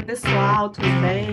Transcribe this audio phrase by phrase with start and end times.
[0.00, 1.28] Oi, pessoal, tudo bem?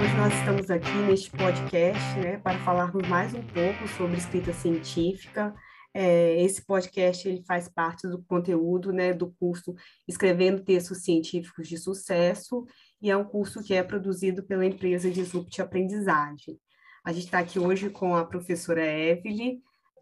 [0.00, 5.52] Hoje nós estamos aqui neste podcast né, para falarmos mais um pouco sobre escrita científica.
[5.92, 9.74] É, esse podcast ele faz parte do conteúdo né, do curso
[10.06, 12.64] Escrevendo Textos Científicos de Sucesso
[13.00, 16.60] e é um curso que é produzido pela empresa Disrupt Aprendizagem.
[17.04, 19.58] A gente está aqui hoje com a professora Evelyn.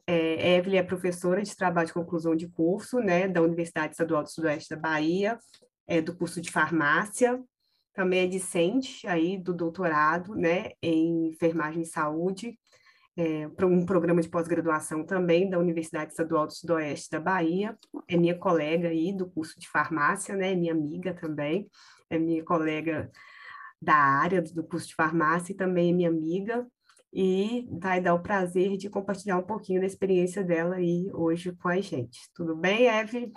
[0.07, 4.31] É, Evelyn é professora de trabalho de conclusão de curso né, da Universidade Estadual do
[4.31, 5.39] Sudoeste da Bahia,
[5.89, 7.43] é, do curso de farmácia,
[7.93, 12.59] também é discente aí do doutorado né, em enfermagem e saúde,
[13.17, 17.77] é, um programa de pós-graduação também da Universidade Estadual do Sudoeste da Bahia,
[18.09, 21.69] é minha colega aí do curso de farmácia, né, é minha amiga também,
[22.09, 23.11] é minha colega
[23.83, 26.67] da área do curso de farmácia e também é minha amiga,
[27.13, 31.69] e vai dar o prazer de compartilhar um pouquinho da experiência dela aí hoje com
[31.69, 32.21] a gente.
[32.35, 33.33] Tudo bem, Eve?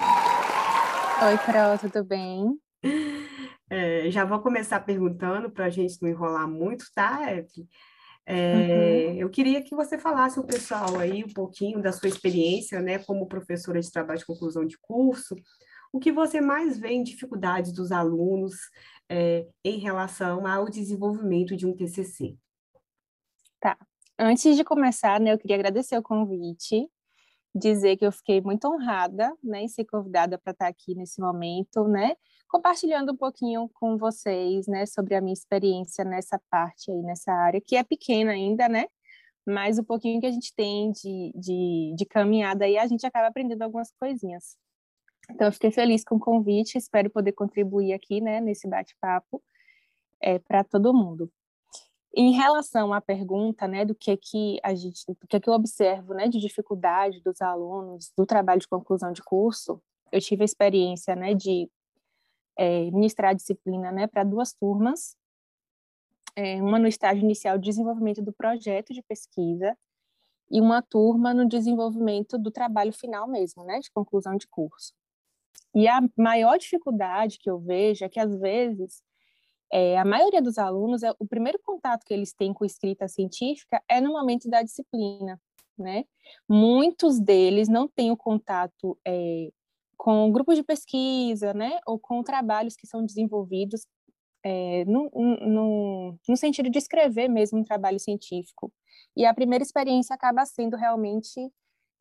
[1.25, 2.59] Oi, Pro, tudo bem?
[3.75, 7.67] É, já vou começar perguntando para a gente não enrolar muito, tá, Eve?
[8.23, 9.13] É, uhum.
[9.15, 13.27] Eu queria que você falasse o pessoal aí um pouquinho da sua experiência, né, como
[13.27, 15.35] professora de trabalho de conclusão de curso,
[15.91, 18.53] o que você mais vê em dificuldades dos alunos
[19.09, 22.37] é, em relação ao desenvolvimento de um TCC.
[23.59, 23.75] Tá.
[24.19, 26.87] Antes de começar, né, eu queria agradecer o convite,
[27.53, 31.87] dizer que eu fiquei muito honrada, né, em ser convidada para estar aqui nesse momento,
[31.87, 32.15] né,
[32.49, 37.61] compartilhando um pouquinho com vocês, né, sobre a minha experiência nessa parte aí, nessa área,
[37.61, 38.85] que é pequena ainda, né,
[39.45, 43.27] mas o pouquinho que a gente tem de, de, de caminhada aí, a gente acaba
[43.27, 44.57] aprendendo algumas coisinhas.
[45.29, 49.41] Então, eu fiquei feliz com o convite, espero poder contribuir aqui, né, nesse bate-papo
[50.21, 51.31] é, para todo mundo.
[52.15, 55.49] Em relação à pergunta, né, do que é que a gente, do que é que
[55.49, 60.43] eu observo, né, de dificuldade dos alunos do trabalho de conclusão de curso, eu tive
[60.43, 61.67] a experiência, né, de
[62.55, 65.17] é, ministrar a disciplina, né, para duas turmas,
[66.35, 69.75] é, uma no estágio inicial de desenvolvimento do projeto de pesquisa
[70.51, 74.93] e uma turma no desenvolvimento do trabalho final mesmo, né, de conclusão de curso.
[75.73, 79.01] E a maior dificuldade que eu vejo é que, às vezes,
[79.75, 83.81] é, a maioria dos alunos, é, o primeiro contato que eles têm com escrita científica
[83.89, 85.41] é no momento da disciplina,
[85.75, 86.05] né?
[86.47, 89.49] Muitos deles não têm o contato é,
[89.97, 91.79] com grupos de pesquisa, né?
[91.87, 93.87] Ou com trabalhos que são desenvolvidos
[94.43, 98.71] é, no, no, no sentido de escrever mesmo um trabalho científico.
[99.17, 101.51] E a primeira experiência acaba sendo realmente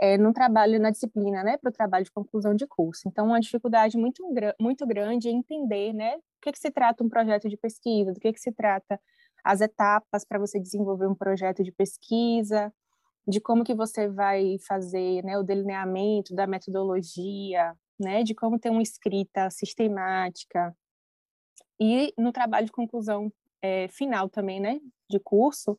[0.03, 3.03] é, no trabalho na disciplina, né, para o trabalho de conclusão de curso.
[3.07, 4.21] Então, uma dificuldade muito,
[4.61, 8.19] muito grande é entender, né, do que, que se trata um projeto de pesquisa, do
[8.19, 9.01] que, que se trata
[9.45, 12.75] as etapas para você desenvolver um projeto de pesquisa,
[13.29, 18.71] de como que você vai fazer, né, o delineamento da metodologia, né, de como ter
[18.71, 20.77] uma escrita sistemática.
[21.79, 23.33] E no trabalho de conclusão
[23.63, 25.79] é, final também, né, de curso,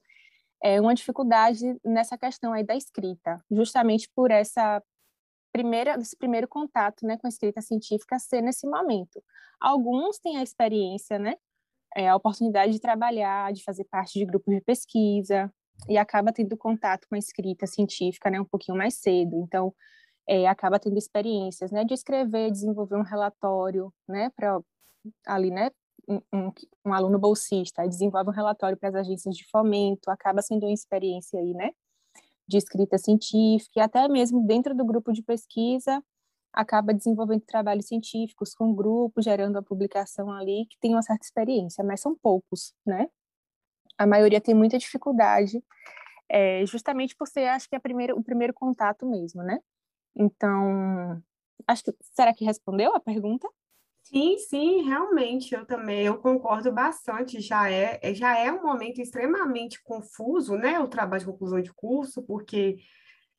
[0.64, 4.82] é uma dificuldade nessa questão aí da escrita, justamente por essa
[5.52, 9.22] primeira, esse primeiro contato né, com a escrita científica ser nesse momento.
[9.60, 11.36] Alguns têm a experiência, né,
[11.96, 15.54] é, a oportunidade de trabalhar, de fazer parte de grupos de pesquisa,
[15.90, 19.36] e acaba tendo contato com a escrita científica né, um pouquinho mais cedo.
[19.36, 19.74] Então,
[20.28, 24.62] é, acaba tendo experiências né, de escrever, desenvolver um relatório né, para
[25.28, 25.72] ali, né,
[26.08, 26.22] um,
[26.86, 31.40] um, aluno bolsista desenvolve um relatório para as agências de fomento, acaba sendo uma experiência
[31.40, 31.72] aí, né,
[32.48, 36.04] de escrita científica, e até mesmo dentro do grupo de pesquisa,
[36.54, 41.84] acaba desenvolvendo trabalhos científicos com grupo, gerando a publicação ali, que tem uma certa experiência,
[41.84, 43.10] mas são poucos, né?
[43.98, 45.64] A maioria tem muita dificuldade,
[46.30, 47.80] é, justamente por ser, acho que, é
[48.16, 49.60] o primeiro contato mesmo, né?
[50.16, 51.22] Então,
[51.68, 53.48] acho que, será que respondeu a pergunta?
[54.04, 59.00] Sim, sim, realmente, eu também, eu concordo bastante, já é, é, já é um momento
[59.02, 62.78] extremamente confuso, né, o trabalho de conclusão de curso, porque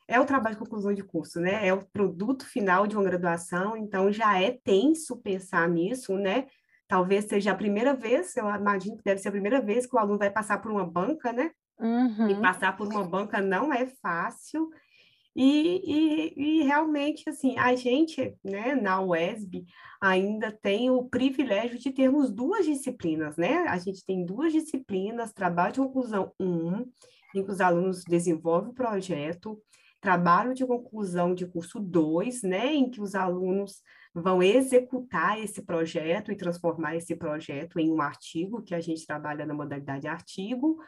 [0.08, 3.76] é o trabalho de conclusão de curso, né, é o produto final de uma graduação,
[3.76, 6.46] então já é tenso pensar nisso, né,
[6.88, 9.98] talvez seja a primeira vez, eu imagino que deve ser a primeira vez que o
[9.98, 12.30] aluno vai passar por uma banca, né, uhum.
[12.30, 14.70] e passar por uma banca não é fácil,
[15.36, 19.64] e, e, e, realmente, assim, a gente, né, na UESB,
[20.00, 23.66] ainda tem o privilégio de termos duas disciplinas, né?
[23.68, 26.86] A gente tem duas disciplinas, trabalho de conclusão 1,
[27.34, 29.60] em que os alunos desenvolvem o projeto,
[30.00, 33.82] trabalho de conclusão de curso 2, né, em que os alunos
[34.14, 39.44] vão executar esse projeto e transformar esse projeto em um artigo, que a gente trabalha
[39.44, 40.78] na modalidade artigo,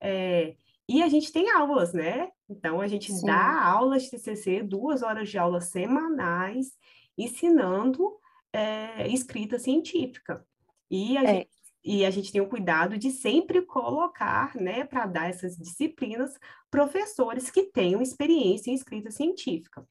[0.00, 0.56] é,
[0.88, 2.30] e a gente tem aulas, né?
[2.48, 3.26] Então, a gente Sim.
[3.26, 6.72] dá aulas de TCC, duas horas de aula semanais,
[7.18, 8.16] ensinando
[8.52, 10.46] é, escrita científica.
[10.90, 11.26] E a, é.
[11.26, 11.50] gente,
[11.84, 16.38] e a gente tem o cuidado de sempre colocar, né, para dar essas disciplinas,
[16.70, 19.86] professores que tenham experiência em escrita científica.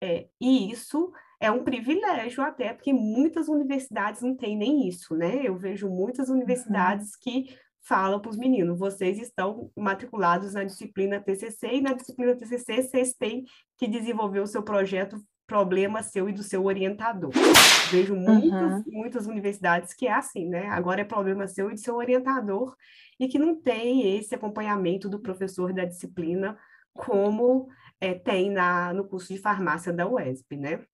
[0.00, 5.40] É, e isso é um privilégio até, porque muitas universidades não têm nem isso, né?
[5.44, 7.18] Eu vejo muitas universidades uhum.
[7.20, 7.56] que
[7.88, 13.14] falam para os meninos, vocês estão matriculados na disciplina TCC, e na disciplina TCC vocês
[13.14, 13.44] têm
[13.78, 17.30] que desenvolver o seu projeto problema seu e do seu orientador.
[17.90, 18.84] Vejo muitas, uhum.
[18.88, 20.66] muitas universidades que é assim, né?
[20.68, 22.76] Agora é problema seu e do seu orientador,
[23.18, 26.58] e que não tem esse acompanhamento do professor da disciplina
[26.92, 27.68] como
[27.98, 30.84] é, tem na, no curso de farmácia da UESP, né?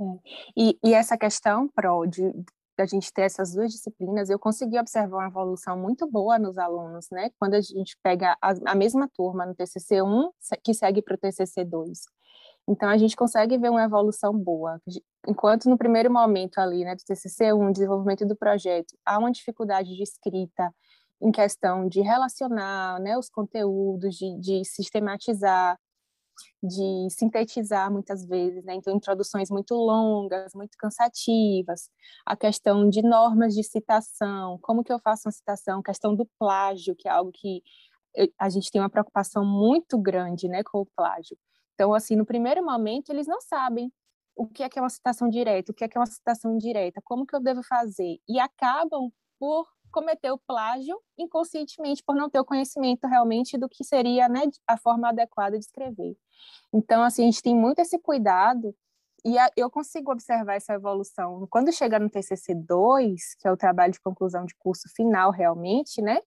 [0.00, 0.04] É.
[0.56, 2.22] E, e, essa questão, Pro, de
[2.78, 7.08] a gente ter essas duas disciplinas, eu consegui observar uma evolução muito boa nos alunos,
[7.10, 7.30] né?
[7.38, 10.30] Quando a gente pega a, a mesma turma no TCC 1,
[10.62, 12.00] que segue para o TCC 2.
[12.68, 14.80] Então, a gente consegue ver uma evolução boa.
[15.26, 19.96] Enquanto no primeiro momento ali, né, do TCC 1, desenvolvimento do projeto, há uma dificuldade
[19.96, 20.72] de escrita
[21.20, 25.78] em questão de relacionar né, os conteúdos, de, de sistematizar,
[26.62, 28.74] de sintetizar muitas vezes, né?
[28.74, 31.88] então introduções muito longas, muito cansativas,
[32.26, 36.94] a questão de normas de citação, como que eu faço uma citação, questão do plágio,
[36.96, 37.62] que é algo que
[38.38, 41.36] a gente tem uma preocupação muito grande, né, com o plágio.
[41.74, 43.92] Então, assim, no primeiro momento eles não sabem
[44.36, 46.54] o que é que é uma citação direta, o que é que é uma citação
[46.54, 52.40] indireta, como que eu devo fazer, e acabam por cometeu plágio inconscientemente por não ter
[52.40, 56.16] o conhecimento realmente do que seria né, a forma adequada de escrever.
[56.72, 58.74] Então, assim, a gente tem muito esse cuidado
[59.24, 61.46] e a, eu consigo observar essa evolução.
[61.50, 66.00] Quando chega no TCC 2, que é o trabalho de conclusão de curso final realmente,
[66.00, 66.20] né,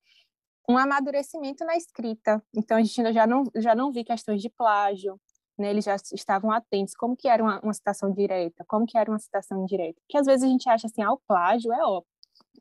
[0.69, 2.41] um amadurecimento na escrita.
[2.55, 5.19] Então, a gente já não, já não vi questões de plágio,
[5.57, 9.09] né, eles já estavam atentos, como que era uma, uma citação direta, como que era
[9.09, 9.99] uma citação indireta.
[10.01, 11.79] Porque às vezes a gente acha assim, ah, o plágio é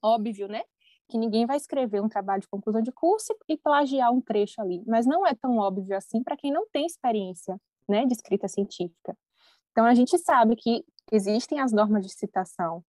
[0.03, 0.63] óbvio, né?
[1.12, 4.82] Que ninguém vai escrever um trabalho de conclusão de curso e plagiar um trecho ali,
[4.87, 9.14] mas não é tão óbvio assim para quem não tem experiência, né, de escrita científica.
[9.70, 10.82] Então a gente sabe que
[11.12, 12.82] existem as normas de citação,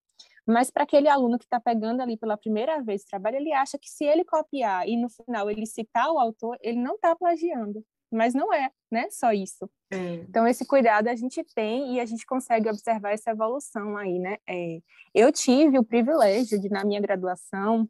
[0.46, 3.78] mas para aquele aluno que está pegando ali pela primeira vez o trabalho, ele acha
[3.78, 7.84] que se ele copiar e no final ele citar o autor, ele não está plagiando.
[8.10, 9.08] Mas não é, né?
[9.10, 9.68] Só isso.
[9.90, 10.14] É.
[10.28, 14.36] Então, esse cuidado a gente tem e a gente consegue observar essa evolução aí, né?
[14.48, 14.78] É,
[15.12, 17.88] eu tive o privilégio de, na minha graduação,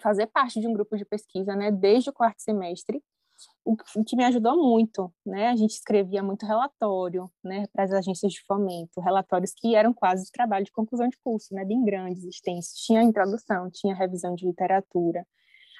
[0.00, 3.02] fazer parte de um grupo de pesquisa, né, desde o quarto semestre,
[3.64, 5.48] o que me ajudou muito, né?
[5.48, 10.30] A gente escrevia muito relatório, né, para as agências de fomento, relatórios que eram quase
[10.30, 12.74] trabalho de conclusão de curso, né, bem grandes, extensos.
[12.80, 15.26] Tinha introdução, tinha revisão de literatura.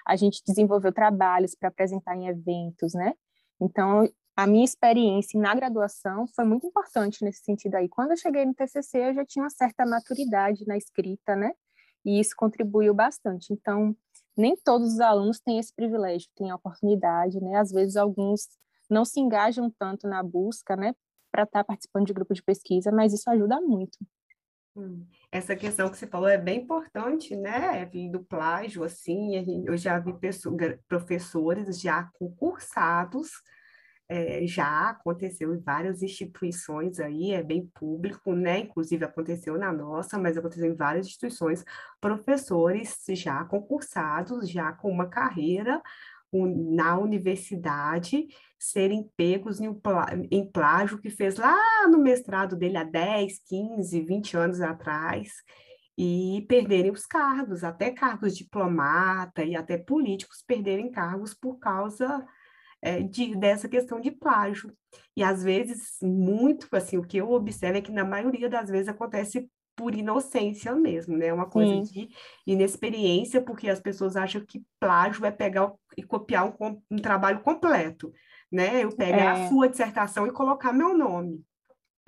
[0.06, 3.14] A gente desenvolveu trabalhos para apresentar em eventos, né?
[3.60, 7.88] Então, a minha experiência na graduação foi muito importante nesse sentido aí.
[7.88, 11.52] Quando eu cheguei no TCC, eu já tinha uma certa maturidade na escrita, né?
[12.04, 13.52] E isso contribuiu bastante.
[13.52, 13.96] Então,
[14.36, 17.56] nem todos os alunos têm esse privilégio, têm a oportunidade, né?
[17.56, 18.48] Às vezes alguns
[18.90, 20.94] não se engajam tanto na busca, né,
[21.30, 23.98] para estar tá participando de grupo de pesquisa, mas isso ajuda muito.
[24.76, 29.98] Hum, essa questão que você falou é bem importante, né, do plágio, assim, eu já
[29.98, 30.14] vi
[30.88, 33.30] professores já concursados
[34.12, 38.58] é, já aconteceu em várias instituições aí, é bem público, né?
[38.60, 41.64] Inclusive aconteceu na nossa, mas aconteceu em várias instituições,
[41.98, 45.80] professores já concursados, já com uma carreira
[46.32, 48.26] na universidade,
[48.58, 49.68] serem pegos em,
[50.30, 55.30] em plágio que fez lá no mestrado dele há 10, 15, 20 anos atrás,
[55.96, 62.26] e perderem os cargos, até cargos diplomata e até políticos perderem cargos por causa
[62.82, 64.74] é, de, dessa questão de plágio.
[65.16, 68.88] E às vezes, muito, assim, o que eu observo é que na maioria das vezes
[68.88, 71.32] acontece por inocência mesmo, né?
[71.32, 71.82] Uma coisa Sim.
[71.82, 72.08] de
[72.46, 78.12] inexperiência, porque as pessoas acham que plágio é pegar e copiar um, um trabalho completo,
[78.50, 78.84] né?
[78.84, 79.44] Eu pegar é.
[79.44, 81.42] a sua dissertação e colocar meu nome.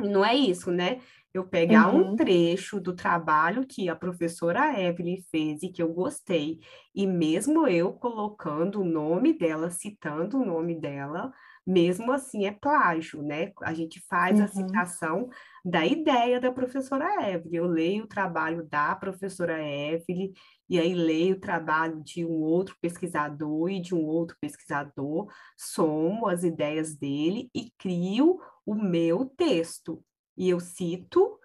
[0.05, 1.01] Não é isso, né?
[1.35, 2.13] eu pegar uhum.
[2.13, 6.61] um trecho do trabalho que a professora Evelyn fez e que eu gostei,
[6.95, 11.33] e mesmo eu colocando o nome dela, citando o nome dela,
[11.67, 13.53] mesmo assim é plágio, né?
[13.63, 14.45] A gente faz uhum.
[14.45, 15.29] a citação
[15.65, 17.57] da ideia da professora Evelyn.
[17.57, 20.33] Eu leio o trabalho da professora Evelyn,
[20.69, 26.29] e aí leio o trabalho de um outro pesquisador e de um outro pesquisador, somo
[26.29, 30.05] as ideias dele e crio o meu texto.
[30.37, 31.39] E eu cito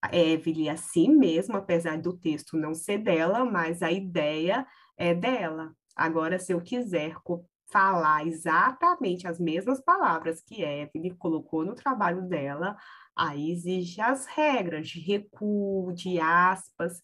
[0.00, 4.66] a Evelyn assim mesmo, apesar do texto não ser dela, mas a ideia
[4.96, 5.74] é dela.
[5.94, 7.14] Agora, se eu quiser
[7.70, 12.76] falar exatamente as mesmas palavras que Evelyn colocou no trabalho dela,
[13.16, 17.00] aí exige as regras de recuo, de aspas,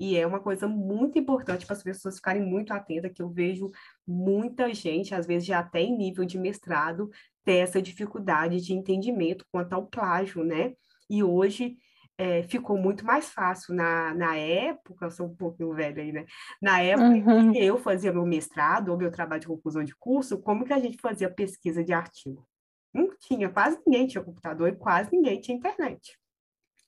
[0.00, 3.70] E é uma coisa muito importante para as pessoas ficarem muito atentas, que eu vejo
[4.06, 7.08] muita gente, às vezes já até em nível de mestrado,
[7.44, 10.74] ter essa dificuldade de entendimento quanto ao plágio, né?
[11.08, 11.76] E hoje
[12.22, 16.24] é, ficou muito mais fácil na, na época, eu sou um pouquinho velha aí, né?
[16.60, 17.52] Na época uhum.
[17.52, 20.78] que eu fazia meu mestrado ou meu trabalho de conclusão de curso, como que a
[20.78, 22.46] gente fazia pesquisa de artigo?
[22.94, 26.16] Não tinha, quase ninguém tinha computador e quase ninguém tinha internet.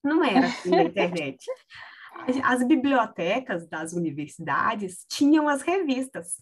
[0.05, 1.45] Não era assim na internet.
[2.45, 6.41] As bibliotecas das universidades tinham as revistas.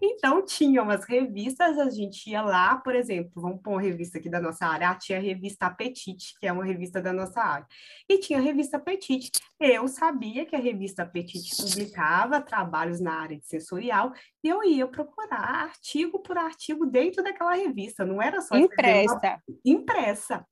[0.00, 4.28] Então, tinham as revistas, a gente ia lá, por exemplo, vamos pôr uma revista aqui
[4.28, 7.66] da nossa área, ah, tinha a revista Apetite, que é uma revista da nossa área,
[8.08, 9.30] e tinha a revista Apetite.
[9.58, 14.12] Eu sabia que a revista Apetite publicava trabalhos na área de sensorial,
[14.44, 18.56] e eu ia procurar artigo por artigo dentro daquela revista, não era só...
[18.56, 19.14] Impressa.
[19.14, 19.58] Uma...
[19.64, 20.46] Impressa.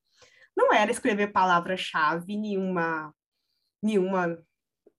[0.57, 3.13] Não era escrever palavra-chave, nenhuma
[3.83, 4.39] nenhuma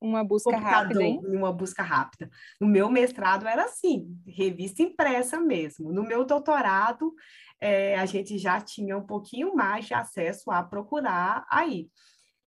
[0.00, 1.20] uma busca rápida, hein?
[1.24, 2.30] Uma busca rápida.
[2.60, 5.92] No meu mestrado era assim, revista impressa mesmo.
[5.92, 7.14] No meu doutorado,
[7.60, 11.88] é, a gente já tinha um pouquinho mais de acesso a procurar aí.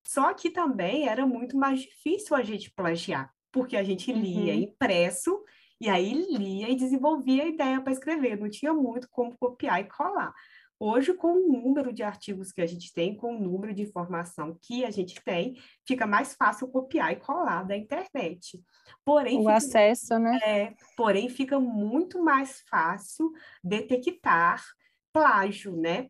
[0.08, 4.62] Só que também era muito mais difícil a gente plagiar, porque a gente lia uhum.
[4.62, 5.44] impresso
[5.82, 9.86] e aí lia e desenvolvia a ideia para escrever, não tinha muito como copiar e
[9.86, 10.34] colar.
[10.79, 14.57] Hoje, com o número de artigos que a gente tem, com o número de informação
[14.62, 15.55] que a gente tem,
[15.86, 18.63] fica mais fácil copiar e colar da internet.
[19.03, 20.39] Porém, o fica, acesso, né?
[20.41, 23.29] É, porém, fica muito mais fácil
[23.62, 24.63] detectar
[25.12, 26.07] plágio, né?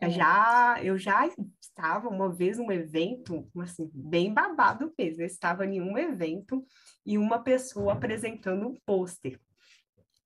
[0.00, 0.08] É.
[0.08, 1.28] Já, eu já
[1.60, 5.22] estava uma vez num evento, assim, bem babado mesmo.
[5.22, 6.64] Eu estava em um evento
[7.04, 9.38] e uma pessoa apresentando um pôster.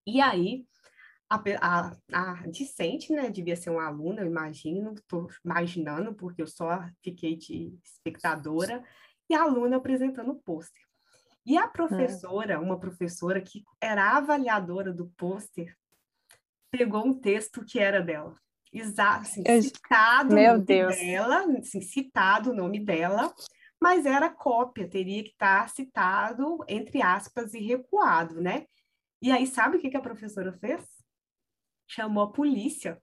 [0.07, 0.67] E aí,
[1.33, 6.47] a, a, a discente, né, devia ser uma aluna, eu imagino, estou imaginando, porque eu
[6.47, 8.83] só fiquei de espectadora,
[9.31, 10.83] e a aluna apresentando o pôster.
[11.45, 15.77] E a professora, uma professora que era avaliadora do pôster,
[16.71, 18.35] pegou um texto que era dela.
[18.73, 19.63] Exato, assim, eu...
[19.63, 20.97] citado Meu o nome Deus.
[20.97, 23.35] dela, assim, citado o nome dela,
[23.81, 28.67] mas era cópia, teria que estar citado, entre aspas, e recuado, né?
[29.21, 30.85] E aí, sabe o que, que a professora fez?
[31.93, 32.99] Chamou a polícia.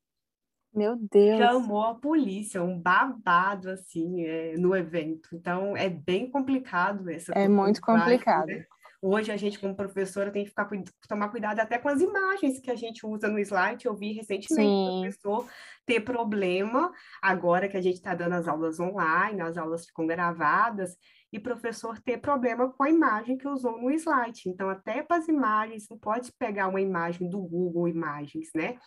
[0.74, 1.40] Meu Deus!
[1.40, 5.30] Chamou a polícia, um babado, assim, é, no evento.
[5.34, 8.48] Então, é bem complicado essa É muito complicado.
[8.48, 8.66] Né?
[9.02, 10.70] Hoje, a gente, como professora, tem que ficar,
[11.08, 13.86] tomar cuidado até com as imagens que a gente usa no slide.
[13.86, 15.48] Eu vi recentemente um professor
[15.86, 16.92] ter problema,
[17.22, 20.98] agora que a gente está dando as aulas online, as aulas ficam gravadas,
[21.32, 24.50] e professor ter problema com a imagem que usou no slide.
[24.50, 28.78] Então, até para as imagens, não pode pegar uma imagem do Google Imagens, né?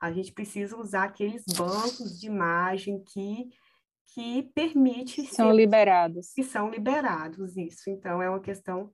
[0.00, 3.48] A gente precisa usar aqueles bancos de imagem que,
[4.12, 5.24] que permite...
[5.26, 6.32] São ser, liberados.
[6.34, 7.88] Que são liberados, isso.
[7.88, 8.92] Então, é uma questão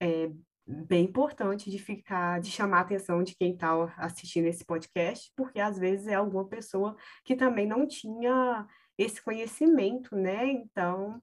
[0.00, 0.30] é,
[0.66, 5.60] bem importante de ficar, de chamar a atenção de quem está assistindo esse podcast, porque
[5.60, 8.66] às vezes é alguma pessoa que também não tinha
[8.98, 10.46] esse conhecimento, né?
[10.46, 11.22] Então,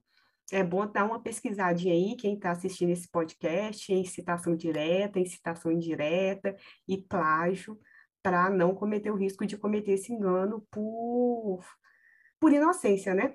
[0.52, 5.26] é bom dar uma pesquisadinha aí, quem está assistindo esse podcast, em citação direta, em
[5.26, 7.78] citação indireta e plágio,
[8.22, 11.64] para não cometer o risco de cometer esse engano por,
[12.40, 13.34] por inocência, né?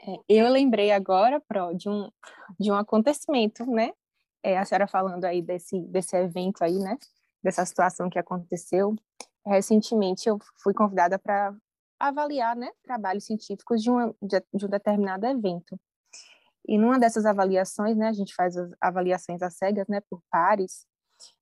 [0.00, 2.10] É, eu lembrei agora, Pro, de um,
[2.58, 3.92] de um acontecimento, né?
[4.42, 6.96] É, a senhora falando aí desse, desse evento aí, né?
[7.42, 8.94] Dessa situação que aconteceu.
[9.44, 11.54] Recentemente eu fui convidada para
[11.98, 12.70] avaliar, né?
[12.82, 15.78] Trabalhos científicos de, uma, de, de um determinado evento.
[16.66, 20.86] E numa dessas avaliações, né, a gente faz as avaliações às cegas, né, por pares,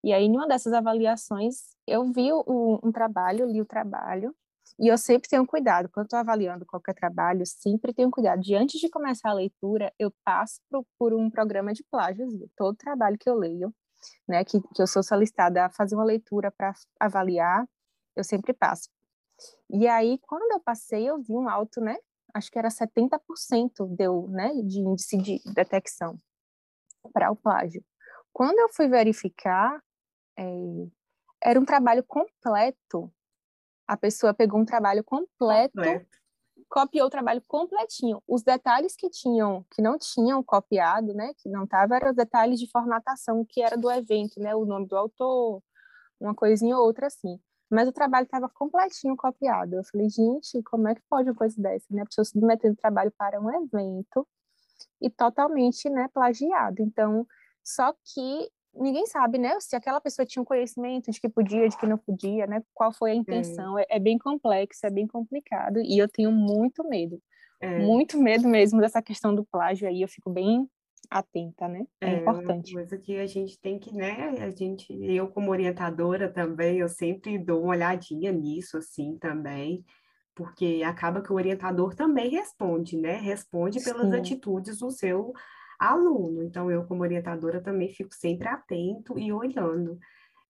[0.03, 4.35] e aí, numa dessas avaliações, eu vi o, um trabalho, li o trabalho,
[4.79, 8.41] e eu sempre tenho cuidado, quando estou avaliando qualquer trabalho, sempre tenho cuidado.
[8.41, 12.77] De antes de começar a leitura, eu passo por, por um programa de plágios, todo
[12.77, 13.75] trabalho que eu leio,
[14.29, 17.67] né, que, que eu sou solicitada a fazer uma leitura para avaliar,
[18.17, 18.89] eu sempre passo.
[19.71, 21.97] E aí, quando eu passei, eu vi um alto, né,
[22.35, 26.21] acho que era 70% deu, né, de índice de detecção
[27.13, 27.83] para o plágio.
[28.33, 29.81] Quando eu fui verificar,
[30.37, 30.45] é,
[31.43, 33.13] era um trabalho completo.
[33.87, 36.19] A pessoa pegou um trabalho completo, completo,
[36.69, 38.21] copiou o trabalho completinho.
[38.27, 42.59] Os detalhes que tinham, que não tinham copiado, né, que não estava, eram os detalhes
[42.59, 45.63] de formatação que era do evento, né, o nome do autor,
[46.19, 47.39] uma coisinha ou outra assim
[47.75, 49.77] mas o trabalho estava completinho copiado.
[49.77, 52.03] Eu falei, gente, como é que pode uma coisa dessa, né?
[52.03, 54.27] A pessoa submetendo trabalho para um evento
[55.01, 56.83] e totalmente, né, plagiado.
[56.83, 57.27] Então,
[57.63, 61.77] só que ninguém sabe, né, se aquela pessoa tinha um conhecimento de que podia, de
[61.77, 62.63] que não podia, né?
[62.73, 63.79] Qual foi a intenção?
[63.79, 67.21] É, é bem complexo, é bem complicado e eu tenho muito medo.
[67.61, 67.79] É.
[67.79, 70.69] Muito medo mesmo dessa questão do plágio aí, eu fico bem
[71.11, 71.87] atenta, né?
[72.01, 72.73] É, é importante.
[72.73, 74.35] Uma coisa que a gente tem que, né?
[74.41, 79.85] A gente, eu como orientadora também, eu sempre dou uma olhadinha nisso, assim, também,
[80.35, 83.17] porque acaba que o orientador também responde, né?
[83.17, 84.17] Responde pelas Sim.
[84.17, 85.33] atitudes do seu
[85.79, 86.43] aluno.
[86.43, 89.99] Então, eu como orientadora também fico sempre atento e olhando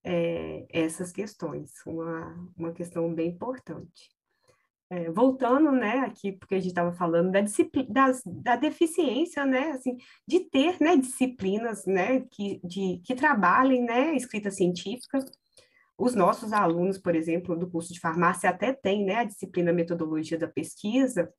[0.05, 4.14] é, essas questões, uma, uma questão bem importante.
[4.91, 7.41] É, voltando, né, aqui, porque a gente estava falando da,
[7.89, 9.97] das, da deficiência, né, assim,
[10.29, 15.19] de ter, né, disciplinas, né, que, de, que trabalhem, né, escrita científica.
[15.97, 20.39] Os nossos alunos, por exemplo, do curso de farmácia até têm, né, a disciplina metodologia
[20.39, 21.33] da pesquisa,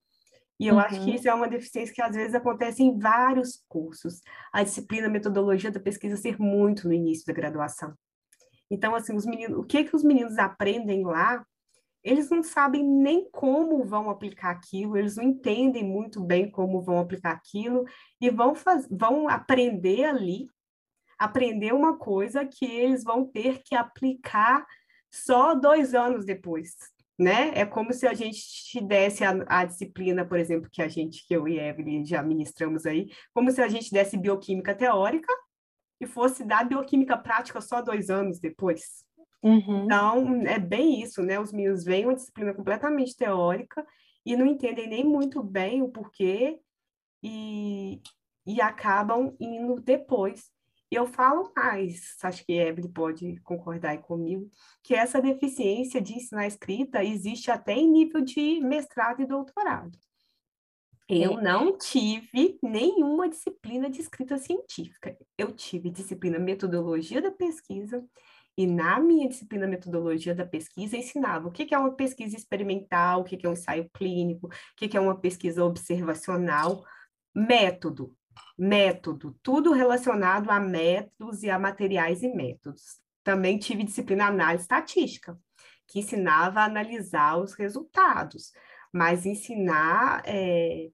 [0.60, 0.80] e eu uhum.
[0.80, 1.16] acho que uhum.
[1.16, 4.22] isso é uma deficiência que às vezes acontece em vários cursos.
[4.54, 7.94] A disciplina metodologia da pesquisa ser muito no início da graduação.
[8.72, 11.46] Então, assim, os meninos, o que que os meninos aprendem lá
[12.06, 17.00] eles não sabem nem como vão aplicar aquilo, eles não entendem muito bem como vão
[17.00, 17.84] aplicar aquilo
[18.22, 20.48] e vão, faz, vão aprender ali,
[21.18, 24.64] aprender uma coisa que eles vão ter que aplicar
[25.10, 26.76] só dois anos depois,
[27.18, 27.52] né?
[27.56, 31.26] É como se a gente te desse a, a disciplina, por exemplo, que a gente,
[31.26, 35.34] que eu e Evelyn já ministramos aí, como se a gente desse bioquímica teórica
[36.00, 39.05] e fosse dar bioquímica prática só dois anos depois.
[39.46, 39.86] Uhum.
[39.86, 41.40] Então, é bem isso, né?
[41.40, 43.86] Os meninos veem uma disciplina completamente teórica
[44.26, 46.60] e não entendem nem muito bem o porquê
[47.22, 48.02] e,
[48.44, 50.50] e acabam indo depois.
[50.92, 54.50] E eu falo mais, acho que Evelyn pode concordar aí comigo,
[54.84, 59.96] que essa deficiência de ensinar escrita existe até em nível de mestrado e doutorado.
[61.08, 61.42] Eu é.
[61.44, 65.16] não tive nenhuma disciplina de escrita científica.
[65.38, 68.04] Eu tive disciplina metodologia da pesquisa
[68.58, 73.24] e na minha disciplina metodologia da pesquisa, ensinava o que é uma pesquisa experimental, o
[73.24, 76.84] que é um ensaio clínico, o que é uma pesquisa observacional,
[77.34, 78.16] método,
[78.58, 83.00] método, tudo relacionado a métodos e a materiais e métodos.
[83.24, 85.38] Também tive disciplina análise estatística,
[85.88, 88.52] que ensinava a analisar os resultados,
[88.94, 90.90] mas ensinar é,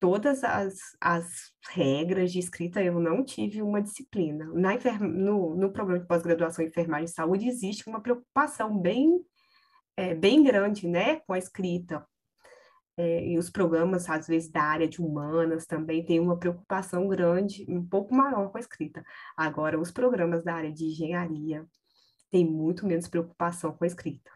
[0.00, 4.46] todas as, as regras de escrita, eu não tive uma disciplina.
[4.54, 9.20] Na no, no programa de pós-graduação em enfermagem e saúde, existe uma preocupação bem,
[9.96, 12.04] é, bem grande né, com a escrita.
[12.96, 17.64] É, e os programas, às vezes, da área de humanas também têm uma preocupação grande,
[17.68, 19.04] um pouco maior com a escrita.
[19.36, 21.66] Agora, os programas da área de engenharia
[22.30, 24.30] têm muito menos preocupação com a escrita.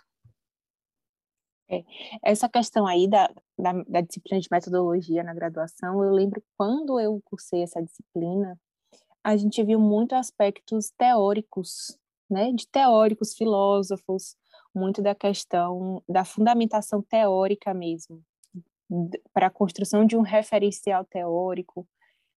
[1.70, 1.82] É,
[2.22, 7.20] essa questão aí da, da, da, disciplina de metodologia na graduação, eu lembro quando eu
[7.24, 8.58] cursei essa disciplina,
[9.22, 11.98] a gente viu muito aspectos teóricos,
[12.30, 14.36] né, de teóricos, filósofos,
[14.74, 18.22] muito da questão da fundamentação teórica mesmo,
[19.32, 21.88] para a construção de um referencial teórico,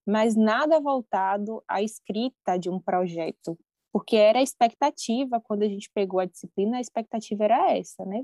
[0.06, 3.60] mas nada voltado à escrita de um projeto,
[3.92, 8.24] porque era a expectativa, quando a gente pegou a disciplina, a expectativa era essa, né?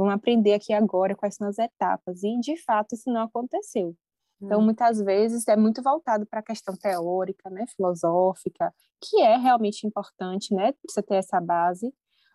[0.00, 2.22] Vamos aprender aqui agora quais são as etapas.
[2.22, 3.94] E, de fato, isso não aconteceu.
[4.40, 4.64] Então, hum.
[4.64, 10.54] muitas vezes, é muito voltado para a questão teórica, né, filosófica, que é realmente importante,
[10.54, 11.92] né, precisa ter essa base,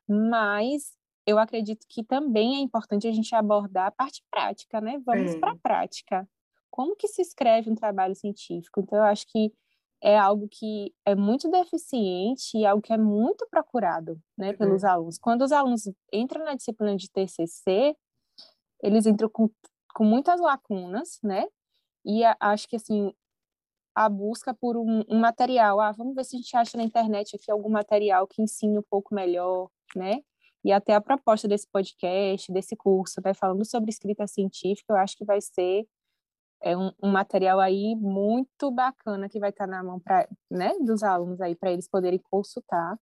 [0.08, 0.94] mas
[1.26, 5.02] eu acredito que também é importante a gente abordar a parte prática, né?
[5.04, 6.30] Vamos para a prática.
[6.70, 8.80] Como que se escreve um trabalho científico?
[8.80, 9.52] Então, eu acho que
[10.06, 14.90] é algo que é muito deficiente e algo que é muito procurado né, pelos uhum.
[14.90, 15.18] alunos.
[15.18, 17.98] Quando os alunos entram na disciplina de TCC,
[18.84, 19.50] eles entram com,
[19.96, 21.48] com muitas lacunas, né?
[22.06, 23.12] E a, acho que, assim,
[23.96, 27.36] a busca por um, um, material, ah, vamos ver se a gente acha na internet
[27.36, 30.22] aqui algum material que ensine um pouco melhor, né?
[30.64, 35.18] E até a proposta desse podcast, desse curso, né, falando sobre escrita científica, eu acho
[35.18, 35.88] que vai ser
[36.66, 41.04] é um, um, material aí muito bacana que vai estar na mão pra, né, dos
[41.04, 42.98] alunos aí para eles poderem consultar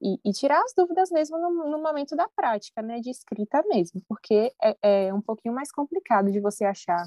[0.00, 4.00] e, e, tirar as dúvidas mesmo no, no, momento da prática, né, de escrita mesmo,
[4.08, 7.04] porque é, é um pouquinho mais complicado de você achar,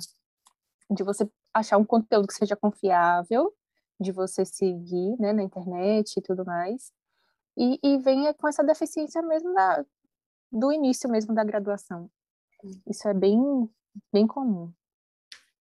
[0.91, 3.53] de você achar um conteúdo que seja confiável,
[3.99, 6.91] de você seguir, né, na internet e tudo mais,
[7.57, 9.85] e, e venha com essa deficiência mesmo da,
[10.51, 12.09] do início mesmo da graduação.
[12.85, 13.39] Isso é bem,
[14.11, 14.73] bem comum.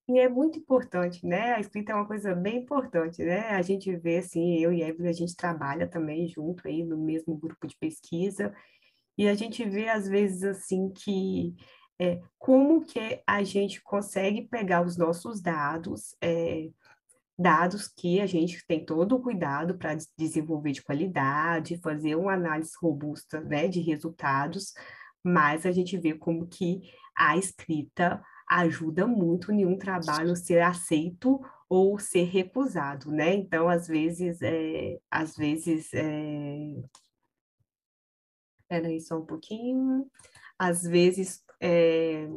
[0.07, 1.55] E é muito importante, né?
[1.55, 3.49] A escrita é uma coisa bem importante, né?
[3.51, 6.99] A gente vê, assim, eu e a Evelyn, a gente trabalha também junto aí no
[6.99, 8.55] mesmo grupo de pesquisa,
[9.17, 11.55] e a gente vê, às vezes, assim, que
[11.99, 16.69] é, como que a gente consegue pegar os nossos dados, é,
[17.39, 22.73] dados que a gente tem todo o cuidado para desenvolver de qualidade, fazer uma análise
[22.81, 24.75] robusta, né, de resultados,
[25.23, 26.83] mas a gente vê como que
[27.17, 28.23] a escrita
[28.61, 33.35] ajuda muito nenhum trabalho ser aceito ou ser recusado, né?
[33.35, 36.83] Então, às vezes, é, às vezes, é...
[38.61, 40.09] Espera aí só um pouquinho.
[40.59, 42.29] Às vezes, é...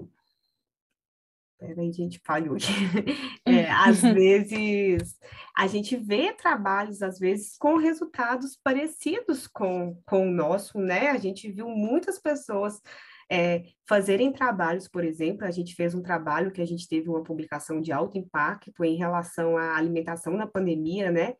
[1.60, 2.66] Peraí, gente, falhou aqui.
[3.46, 5.18] É, às vezes,
[5.56, 11.10] a gente vê trabalhos, às vezes, com resultados parecidos com, com o nosso, né?
[11.12, 12.82] A gente viu muitas pessoas
[13.30, 17.24] é, fazerem trabalhos, por exemplo, a gente fez um trabalho que a gente teve uma
[17.24, 21.36] publicação de alto impacto em relação à alimentação na pandemia, né?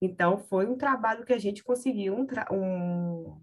[0.00, 3.40] Então, foi um trabalho que a gente conseguiu um, um,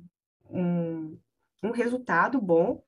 [0.50, 1.20] um,
[1.64, 2.82] um resultado bom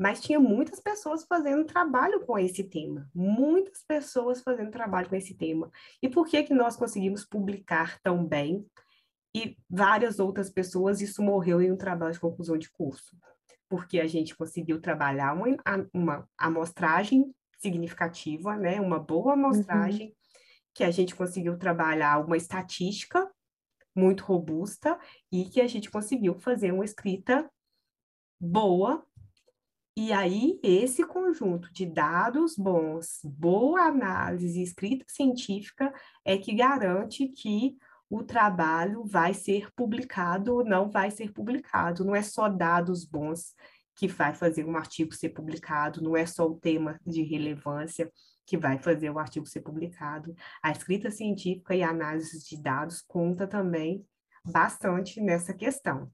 [0.00, 5.34] mas tinha muitas pessoas fazendo trabalho com esse tema, muitas pessoas fazendo trabalho com esse
[5.34, 5.70] tema.
[6.02, 8.66] E por que que nós conseguimos publicar tão bem
[9.36, 13.14] e várias outras pessoas isso morreu em um trabalho de conclusão de curso?
[13.70, 15.46] Porque a gente conseguiu trabalhar uma,
[15.94, 20.14] uma amostragem significativa, né, uma boa amostragem, uhum.
[20.74, 23.30] que a gente conseguiu trabalhar uma estatística
[23.94, 24.98] muito robusta
[25.32, 27.50] e que a gente conseguiu fazer uma escrita
[28.40, 29.06] boa
[30.02, 35.92] e aí, esse conjunto de dados bons, boa análise escrita científica
[36.24, 37.76] é que garante que
[38.10, 42.04] o trabalho vai ser publicado ou não vai ser publicado.
[42.04, 43.54] Não é só dados bons
[43.94, 48.10] que vai fazer um artigo ser publicado, não é só o tema de relevância
[48.44, 50.34] que vai fazer o artigo ser publicado.
[50.62, 54.04] A escrita científica e a análise de dados conta também
[54.44, 56.10] bastante nessa questão.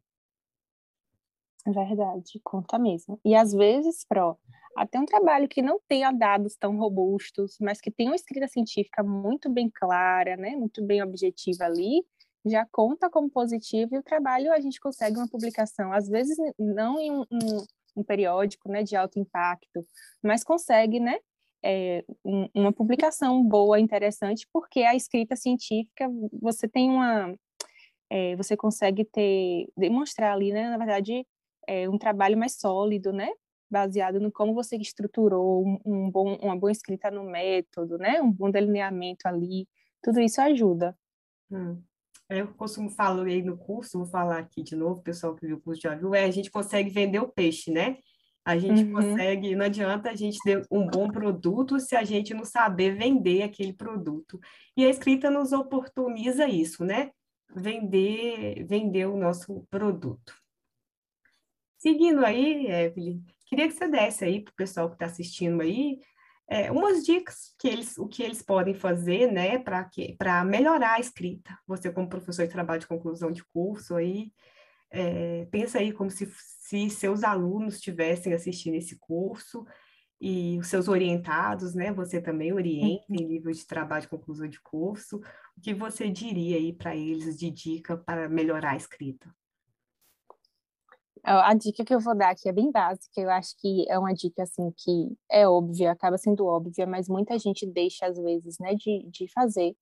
[1.66, 3.18] Verdade, conta mesmo.
[3.24, 4.38] E às vezes, Pro,
[4.77, 9.03] até um trabalho que não tenha dados tão robustos, mas que tenha uma escrita científica
[9.03, 12.05] muito bem clara, né, muito bem objetiva ali,
[12.45, 17.01] já conta como positivo e o trabalho a gente consegue uma publicação, às vezes não
[17.01, 19.87] em um, um, um periódico, né, de alto impacto,
[20.23, 21.19] mas consegue, né,
[21.65, 26.09] é, um, uma publicação boa, interessante, porque a escrita científica
[26.41, 27.35] você tem uma,
[28.11, 31.27] é, você consegue ter demonstrar ali, né, na verdade
[31.67, 33.29] é, um trabalho mais sólido, né?
[33.70, 38.20] Baseado no como você estruturou um, um bom, uma boa escrita no método, né?
[38.20, 39.68] Um bom delineamento ali.
[40.02, 40.96] Tudo isso ajuda.
[41.50, 41.83] Hum.
[42.29, 45.57] Eu costumo falar aí no curso, vou falar aqui de novo, o pessoal que viu
[45.57, 47.98] o curso já viu, é a gente consegue vender o peixe, né?
[48.44, 48.92] A gente uhum.
[48.92, 53.42] consegue, não adianta a gente ter um bom produto se a gente não saber vender
[53.42, 54.40] aquele produto.
[54.76, 57.11] E a escrita nos oportuniza isso, né?
[57.52, 60.33] Vender, vender o nosso produto.
[61.79, 66.00] Seguindo aí, Evelyn, queria que você desse aí para o pessoal que está assistindo aí
[66.48, 71.59] é, umas dicas que eles, o que eles podem fazer, né, para melhorar a escrita.
[71.66, 74.32] Você, como professor de trabalho de conclusão de curso, aí,
[74.90, 79.66] é, pensa aí como se, se seus alunos estivessem assistindo esse curso
[80.20, 84.61] e os seus orientados, né, você também orienta em nível de trabalho de conclusão de
[84.61, 85.20] curso,
[85.56, 89.35] o que você diria aí para eles de dica para melhorar a escrita?
[91.29, 94.15] A dica que eu vou dar aqui é bem básica, eu acho que é uma
[94.15, 98.77] dica assim que é óbvia, acaba sendo óbvia, mas muita gente deixa às vezes, né,
[98.77, 99.75] de, de fazer.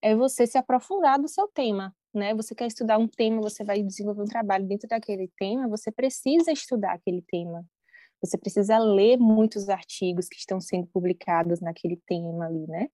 [0.00, 2.34] É você se aprofundar do seu tema, né?
[2.34, 6.50] Você quer estudar um tema, você vai desenvolver um trabalho dentro daquele tema, você precisa
[6.50, 7.62] estudar aquele tema.
[8.22, 12.88] Você precisa ler muitos artigos que estão sendo publicados naquele tema ali, né?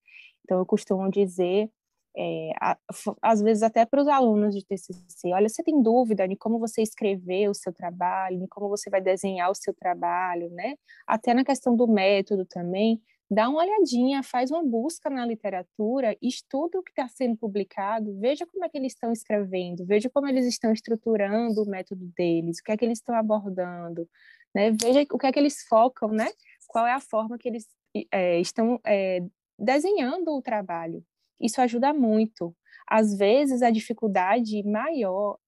[0.45, 1.71] Então eu costumo dizer
[2.17, 2.77] é, a,
[3.23, 6.83] às vezes até para os alunos de TCC, olha, você tem dúvida de como você
[6.83, 10.75] escrever o seu trabalho, de como você vai desenhar o seu trabalho, né?
[11.07, 16.79] Até na questão do método também, dá uma olhadinha, faz uma busca na literatura, estuda
[16.79, 20.47] o que está sendo publicado, veja como é que eles estão escrevendo, veja como eles
[20.47, 24.09] estão estruturando o método deles, o que é que eles estão abordando,
[24.55, 24.71] né?
[24.71, 26.29] Veja o que é que eles focam, né?
[26.69, 27.67] Qual é a forma que eles
[28.11, 29.21] é, estão é,
[29.59, 31.05] desenhando o trabalho.
[31.43, 32.55] Isso ajuda muito.
[32.87, 35.39] Às vezes, a dificuldade maior,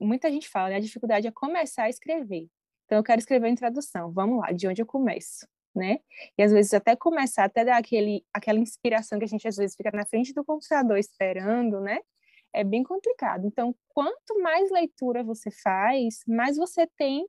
[0.00, 0.76] muita gente fala, né?
[0.76, 2.48] A dificuldade é começar a escrever.
[2.86, 4.12] Então, eu quero escrever em tradução.
[4.12, 5.46] Vamos lá, de onde eu começo?
[5.74, 5.98] Né?
[6.36, 9.76] E às vezes até começar, até dar aquele, aquela inspiração que a gente às vezes
[9.76, 12.00] fica na frente do computador esperando, né?
[12.52, 13.46] É bem complicado.
[13.46, 17.28] Então, quanto mais leitura você faz, mais você tem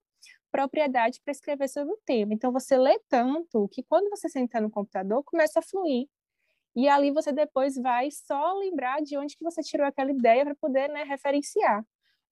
[0.52, 2.34] propriedade para escrever sobre o tema.
[2.34, 6.08] Então, você lê tanto que quando você senta no computador, começa a fluir.
[6.76, 10.56] E ali você depois vai só lembrar de onde que você tirou aquela ideia para
[10.56, 11.84] poder né, referenciar.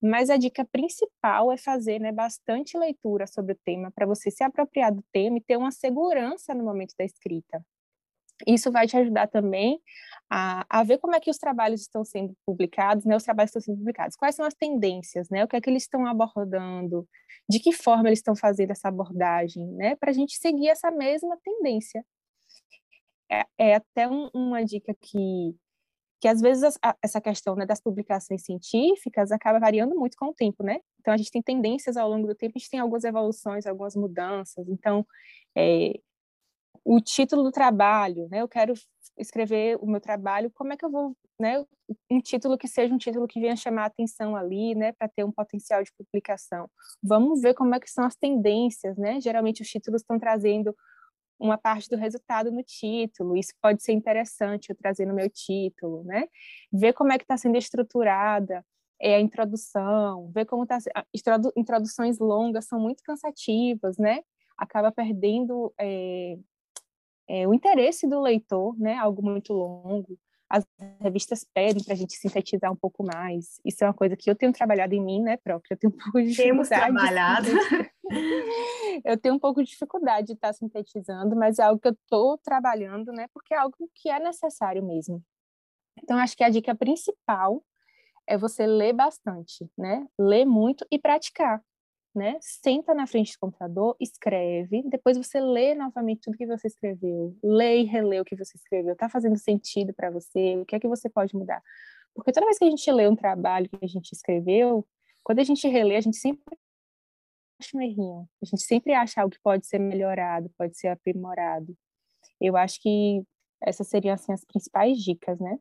[0.02, 4.44] Mas a dica principal é fazer né, bastante leitura sobre o tema, para você se
[4.44, 7.64] apropriar do tema e ter uma segurança no momento da escrita.
[8.46, 9.82] Isso vai te ajudar também
[10.30, 13.16] a, a ver como é que os trabalhos estão sendo publicados, né?
[13.16, 14.16] Os trabalhos estão sendo publicados.
[14.16, 15.44] Quais são as tendências, né?
[15.44, 17.08] O que é que eles estão abordando?
[17.50, 19.96] De que forma eles estão fazendo essa abordagem, né?
[19.96, 22.06] Para a gente seguir essa mesma tendência
[23.32, 25.56] é, é até um, uma dica que
[26.20, 30.34] que às vezes a, essa questão né, das publicações científicas acaba variando muito com o
[30.34, 30.80] tempo, né?
[31.00, 33.96] Então a gente tem tendências ao longo do tempo, a gente tem algumas evoluções, algumas
[33.96, 34.68] mudanças.
[34.68, 35.06] Então
[35.56, 35.94] é,
[36.84, 38.42] o título do trabalho, né?
[38.42, 38.74] Eu quero
[39.18, 41.64] escrever o meu trabalho, como é que eu vou, né?
[42.10, 44.94] Um título que seja um título que venha chamar a atenção ali, né?
[44.94, 46.70] Para ter um potencial de publicação.
[47.04, 49.20] Vamos ver como é que são as tendências, né?
[49.22, 50.76] Geralmente os títulos estão trazendo
[51.40, 53.38] uma parte do resultado no título.
[53.38, 56.28] Isso pode ser interessante eu trazer no meu título, né?
[56.72, 58.66] Ver como é que está sendo estruturada
[59.00, 60.78] é, a introdução, ver como está...
[61.56, 64.22] Introduções longas são muito cansativas, né?
[64.58, 66.38] Acaba perdendo é,
[67.28, 68.96] é, o interesse do leitor, né?
[68.96, 70.18] Algo muito longo.
[70.50, 70.66] As
[71.02, 73.60] revistas pedem para a gente sintetizar um pouco mais.
[73.66, 75.74] Isso é uma coisa que eu tenho trabalhado em mim, né, própria.
[75.74, 77.48] Eu tenho um pouco de Temos trabalhado.
[79.04, 82.38] eu tenho um pouco de dificuldade de estar sintetizando, mas é algo que eu estou
[82.38, 83.28] trabalhando, né?
[83.34, 85.22] Porque é algo que é necessário mesmo.
[86.02, 87.64] Então, acho que a dica principal
[88.28, 90.06] é você ler bastante, né?
[90.18, 91.62] Ler muito e praticar,
[92.18, 92.38] né?
[92.42, 97.82] Senta na frente do computador, escreve, depois você lê novamente tudo que você escreveu, lê
[97.82, 98.94] e relê o que você escreveu.
[98.94, 100.58] Está fazendo sentido para você?
[100.58, 101.62] O que é que você pode mudar?
[102.14, 104.86] Porque toda vez que a gente lê um trabalho que a gente escreveu,
[105.24, 106.58] quando a gente relê, a gente sempre
[107.62, 108.28] acha um errinho.
[108.42, 111.76] A gente sempre acha algo que pode ser melhorado, pode ser aprimorado.
[112.42, 113.24] Eu acho que
[113.62, 115.58] essas seriam assim as principais dicas, né?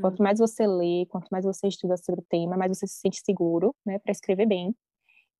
[0.00, 0.24] Quanto uhum.
[0.24, 3.74] mais você lê, quanto mais você estuda sobre o tema, mais você se sente seguro,
[3.86, 4.74] né, para escrever bem.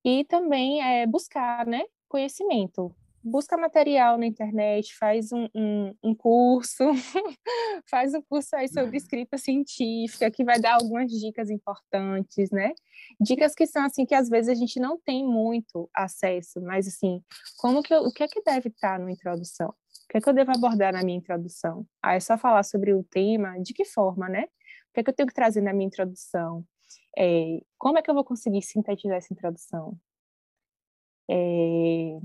[0.05, 6.83] E também é buscar, né, conhecimento busca material na internet, faz um, um, um curso,
[7.89, 12.71] faz um curso aí sobre escrita científica, que vai dar algumas dicas importantes, né?
[13.19, 17.19] Dicas que são, assim, que às vezes a gente não tem muito acesso, mas, assim,
[17.57, 19.69] como que eu, o que é que deve estar na introdução?
[19.69, 21.83] O que é que eu devo abordar na minha introdução?
[22.03, 24.43] Ah, é só falar sobre o tema, de que forma, né?
[24.43, 26.63] O que é que eu tenho que trazer na minha introdução?
[27.17, 29.97] É, como é que eu vou conseguir sintetizar essa introdução?
[31.29, 32.19] É,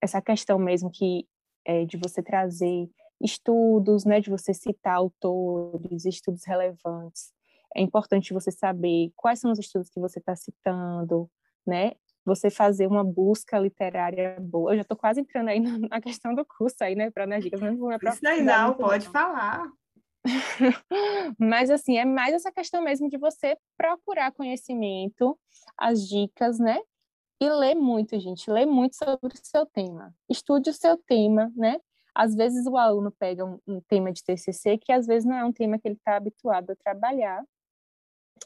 [0.00, 1.26] essa questão mesmo que
[1.64, 2.88] é, de você trazer
[3.20, 7.32] estudos, né, de você citar autores, estudos relevantes.
[7.74, 11.28] É importante você saber quais são os estudos que você está citando,
[11.66, 11.92] né?
[12.24, 14.72] Você fazer uma busca literária boa.
[14.72, 17.60] Eu já estou quase entrando aí na questão do curso aí, né, para nas dicas,
[17.60, 19.12] não vou Isso aí não, pode não.
[19.12, 19.68] falar.
[21.38, 25.38] Mas assim, é mais essa questão mesmo de você procurar conhecimento,
[25.76, 26.78] as dicas, né?
[27.40, 30.14] E lê muito, gente, lê muito sobre o seu tema.
[30.28, 31.78] Estude o seu tema, né?
[32.14, 35.44] Às vezes o aluno pega um, um tema de TCC que às vezes não é
[35.44, 37.44] um tema que ele está habituado a trabalhar,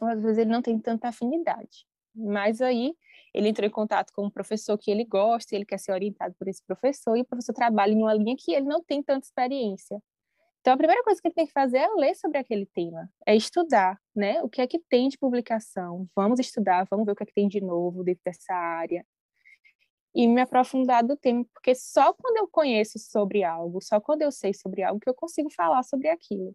[0.00, 1.86] ou às vezes ele não tem tanta afinidade.
[2.14, 2.94] Mas aí
[3.34, 6.48] ele entrou em contato com um professor que ele gosta, ele quer ser orientado por
[6.48, 10.02] esse professor, e o professor trabalha em uma linha que ele não tem tanta experiência.
[10.60, 13.98] Então, a primeira coisa que tem que fazer é ler sobre aquele tema, é estudar,
[14.14, 14.42] né?
[14.42, 16.06] O que é que tem de publicação?
[16.14, 19.06] Vamos estudar, vamos ver o que é que tem de novo dentro dessa área.
[20.14, 24.32] E me aprofundar do tema, porque só quando eu conheço sobre algo, só quando eu
[24.32, 26.54] sei sobre algo que eu consigo falar sobre aquilo.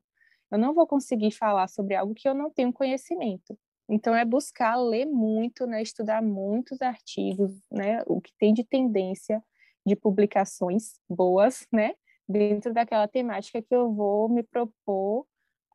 [0.51, 3.57] Eu não vou conseguir falar sobre algo que eu não tenho conhecimento.
[3.89, 9.43] Então é buscar ler muito, né, estudar muitos artigos, né, o que tem de tendência
[9.85, 11.93] de publicações boas, né,
[12.27, 15.25] dentro daquela temática que eu vou me propor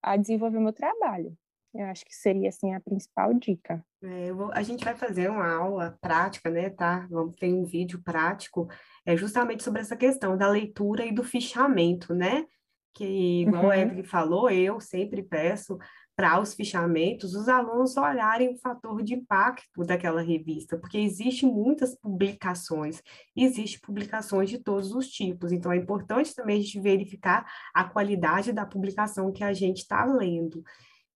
[0.02, 1.36] a desenvolver meu trabalho.
[1.74, 3.84] Eu acho que seria assim a principal dica.
[4.02, 7.06] É, vou, a gente vai fazer uma aula prática, né, tá?
[7.10, 8.68] Vamos ter um vídeo prático,
[9.04, 12.46] é justamente sobre essa questão da leitura e do fichamento, né?
[12.94, 13.70] Que, igual uhum.
[13.70, 15.78] a Evelyn falou, eu sempre peço
[16.18, 21.94] para os fichamentos, os alunos olharem o fator de impacto daquela revista, porque existem muitas
[21.94, 23.00] publicações,
[23.36, 28.52] existem publicações de todos os tipos, então é importante também a gente verificar a qualidade
[28.52, 30.60] da publicação que a gente está lendo.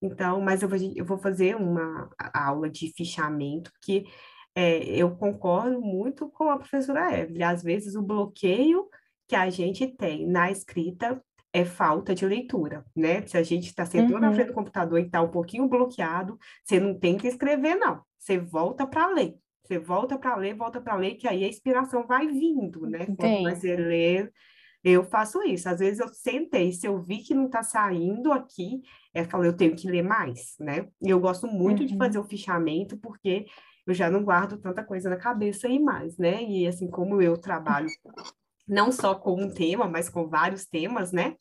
[0.01, 4.05] Então, mas eu vou, eu vou fazer uma aula de fichamento que
[4.55, 7.43] é, eu concordo muito com a professora Evelyn.
[7.43, 8.89] Às vezes, o bloqueio
[9.27, 11.21] que a gente tem na escrita
[11.53, 13.27] é falta de leitura, né?
[13.27, 14.21] Se a gente está sentando uhum.
[14.21, 18.03] na frente do computador e está um pouquinho bloqueado, você não tem que escrever, não.
[18.19, 19.37] Você volta para ler.
[19.65, 23.07] Você volta para ler, volta para ler, que aí a inspiração vai vindo, né?
[23.07, 24.31] Quanto mais você lê,
[24.83, 25.69] eu faço isso.
[25.69, 28.81] Às vezes eu sentei, se eu vi que não está saindo aqui,
[29.15, 30.89] eu falo, eu tenho que ler mais, né?
[31.01, 31.87] E eu gosto muito uhum.
[31.87, 33.47] de fazer o fichamento, porque
[33.87, 36.43] eu já não guardo tanta coisa na cabeça e mais, né?
[36.43, 37.89] E assim como eu trabalho
[38.67, 41.37] não só com um tema, mas com vários temas, né?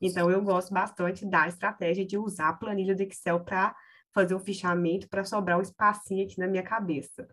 [0.00, 3.74] Então, eu gosto bastante da estratégia de usar a planilha do Excel para
[4.12, 7.26] fazer o fichamento, para sobrar um espacinho aqui na minha cabeça.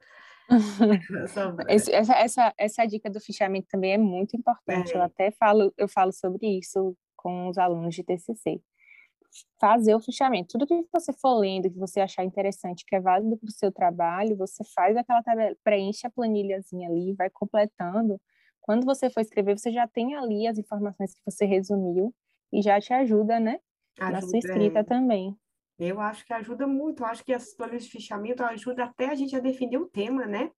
[1.69, 4.91] Essa, essa, essa dica do fichamento também é muito importante.
[4.91, 4.97] É.
[4.97, 8.60] Eu até falo, eu falo sobre isso com os alunos de TCC.
[9.60, 10.49] Fazer o fichamento.
[10.58, 13.71] Tudo que você for lendo, que você achar interessante, que é válido para o seu
[13.71, 18.19] trabalho, você faz aquela tabela, preenche a planilhazinha ali, vai completando.
[18.62, 22.13] Quando você for escrever, você já tem ali as informações que você resumiu
[22.54, 23.60] e já te ajuda, né?
[24.00, 24.84] Ajuda, na sua escrita é.
[24.84, 25.36] também.
[25.80, 29.15] Eu acho que ajuda muito, eu acho que as planilhas de fichamento ajudam até a
[29.15, 30.52] gente a definir o tema, né?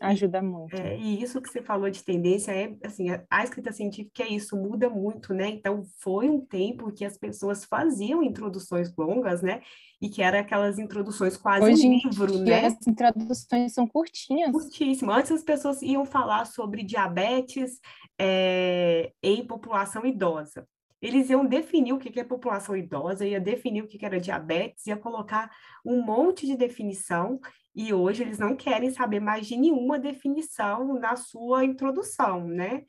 [0.00, 0.74] Ajuda muito.
[0.74, 4.56] É, e isso que você falou de tendência é, assim, a, escrita científica é isso,
[4.56, 5.48] muda muito, né?
[5.48, 9.62] Então, foi um tempo que as pessoas faziam introduções longas, né?
[10.02, 12.66] E que eram aquelas introduções quase Hoje, um livro, né?
[12.66, 14.50] as introduções são curtinhas.
[14.50, 15.12] Curtíssimo.
[15.12, 17.80] Antes as pessoas iam falar sobre diabetes
[18.18, 20.66] é, em população idosa
[21.06, 24.96] eles iam definir o que é população idosa, ia definir o que era diabetes, ia
[24.96, 25.50] colocar
[25.84, 27.38] um monte de definição,
[27.74, 32.84] e hoje eles não querem saber mais de nenhuma definição na sua introdução, né?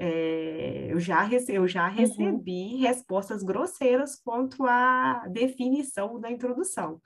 [0.00, 1.94] É, eu já, rece eu já uhum.
[1.94, 2.80] recebi uhum.
[2.80, 7.00] respostas grosseiras quanto à definição da introdução,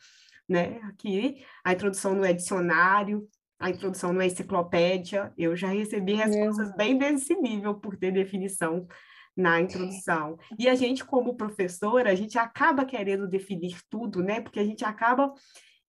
[0.47, 0.79] né?
[0.83, 3.27] Aqui a introdução não é dicionário,
[3.59, 8.87] a introdução não é enciclopédia, eu já recebi respostas bem desse nível por ter definição
[9.35, 10.37] na introdução.
[10.59, 14.41] E a gente, como professora, a gente acaba querendo definir tudo, né?
[14.41, 15.33] Porque a gente acaba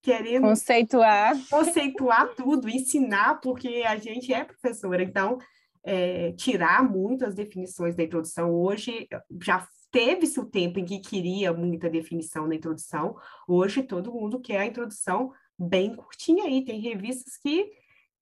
[0.04, 5.02] querendo conceituar, conceituar tudo, ensinar, porque a gente é professora.
[5.02, 5.40] Então,
[5.82, 9.08] é, tirar muitas definições da introdução hoje
[9.42, 13.16] já teve-se o tempo em que queria muita definição na introdução.
[13.48, 16.66] Hoje todo mundo quer a introdução bem curtinha aí.
[16.66, 17.72] Tem revistas que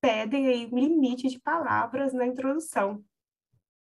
[0.00, 3.02] pedem aí um limite de palavras na introdução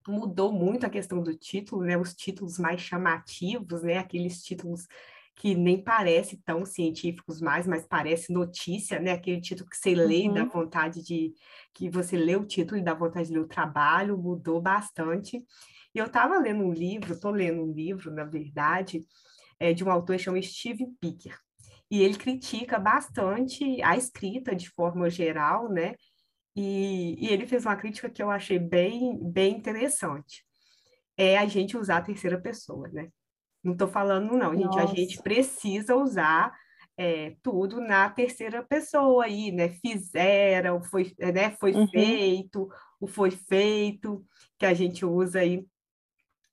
[0.07, 1.95] mudou muito a questão do título, né?
[1.95, 3.97] Os títulos mais chamativos, né?
[3.97, 4.87] Aqueles títulos
[5.39, 9.13] que nem parece tão científicos mais, mas parece notícia, né?
[9.13, 10.31] Aquele título que você lê uhum.
[10.31, 11.33] e dá vontade de
[11.73, 15.37] que você lê o título e dá vontade de ler o trabalho, mudou bastante.
[15.95, 19.07] E eu estava lendo um livro, estou lendo um livro, na verdade,
[19.57, 21.39] é, de um autor que chama Steve Picker.
[21.89, 25.95] E ele critica bastante a escrita de forma geral, né?
[26.53, 30.43] E, e ele fez uma crítica que eu achei bem, bem interessante.
[31.15, 33.09] É a gente usar a terceira pessoa, né?
[33.63, 34.65] Não estou falando, não, gente.
[34.65, 34.83] Nossa.
[34.83, 36.53] A gente precisa usar
[36.97, 39.69] é, tudo na terceira pessoa aí, né?
[39.69, 41.51] Fizeram, foi, né?
[41.51, 41.87] foi uhum.
[41.87, 42.69] feito,
[42.99, 44.25] o foi feito,
[44.57, 45.65] que a gente usa aí.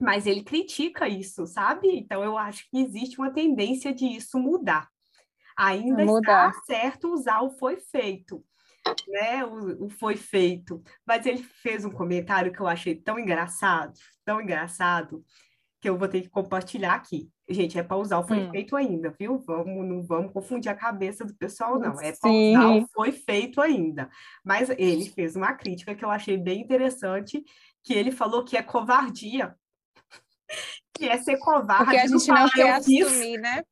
[0.00, 1.88] Mas ele critica isso, sabe?
[1.88, 4.88] Então eu acho que existe uma tendência de isso mudar.
[5.56, 6.50] Ainda mudar.
[6.50, 8.44] está certo usar o foi feito
[9.08, 10.82] né, o, o, foi feito.
[11.06, 15.24] Mas ele fez um comentário que eu achei tão engraçado, tão engraçado,
[15.86, 17.30] que eu vou ter que compartilhar aqui.
[17.48, 18.50] Gente, é para usar o foi hum.
[18.50, 19.38] feito ainda, viu?
[19.38, 22.00] Vamos, não vamos confundir a cabeça do pessoal, não.
[22.00, 24.10] É para usar o foi feito ainda.
[24.44, 27.44] Mas ele fez uma crítica que eu achei bem interessante,
[27.84, 29.54] que ele falou que é covardia.
[30.92, 31.84] que é ser covarde.
[31.84, 33.62] Porque a gente não quer assumir, né?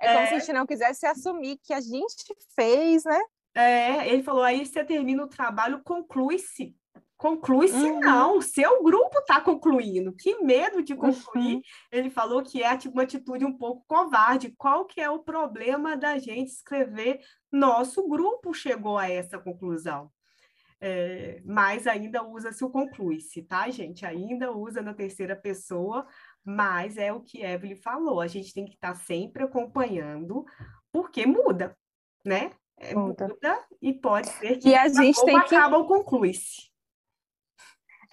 [0.00, 3.20] É, é como se a gente não quisesse assumir que a gente fez, né?
[3.54, 6.74] É, ele falou, aí você termina o trabalho, conclui-se.
[7.24, 8.00] Conclui-se uhum.
[8.00, 10.12] não, seu grupo está concluindo.
[10.12, 11.54] Que medo de concluir.
[11.54, 11.62] Uhum.
[11.90, 14.54] Ele falou que é uma atitude um pouco covarde.
[14.58, 17.20] Qual que é o problema da gente escrever?
[17.50, 20.10] Nosso grupo chegou a essa conclusão.
[20.78, 24.04] É, mas ainda usa-se o conclui-se, tá, gente?
[24.04, 26.06] Ainda usa na terceira pessoa,
[26.44, 28.20] mas é o que Evelyn falou.
[28.20, 30.44] A gente tem que estar tá sempre acompanhando,
[30.92, 31.74] porque muda,
[32.22, 32.50] né?
[32.76, 33.34] é, muda
[33.80, 35.54] e pode ser que e a gente tem que...
[35.54, 36.73] acaba ou conclui-se.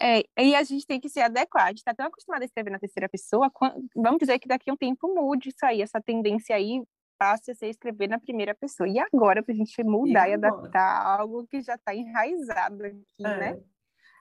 [0.02, 1.66] É, e a gente tem que se adequar.
[1.66, 3.52] A gente está tão acostumado a escrever na terceira pessoa,
[3.96, 6.82] vamos dizer que daqui a um tempo mude isso aí, essa tendência aí
[7.20, 8.90] passe a ser escrever na primeira pessoa.
[8.90, 13.24] E agora, para a gente mudar e, e adaptar algo que já está enraizado aqui,
[13.24, 13.38] é.
[13.38, 13.60] né?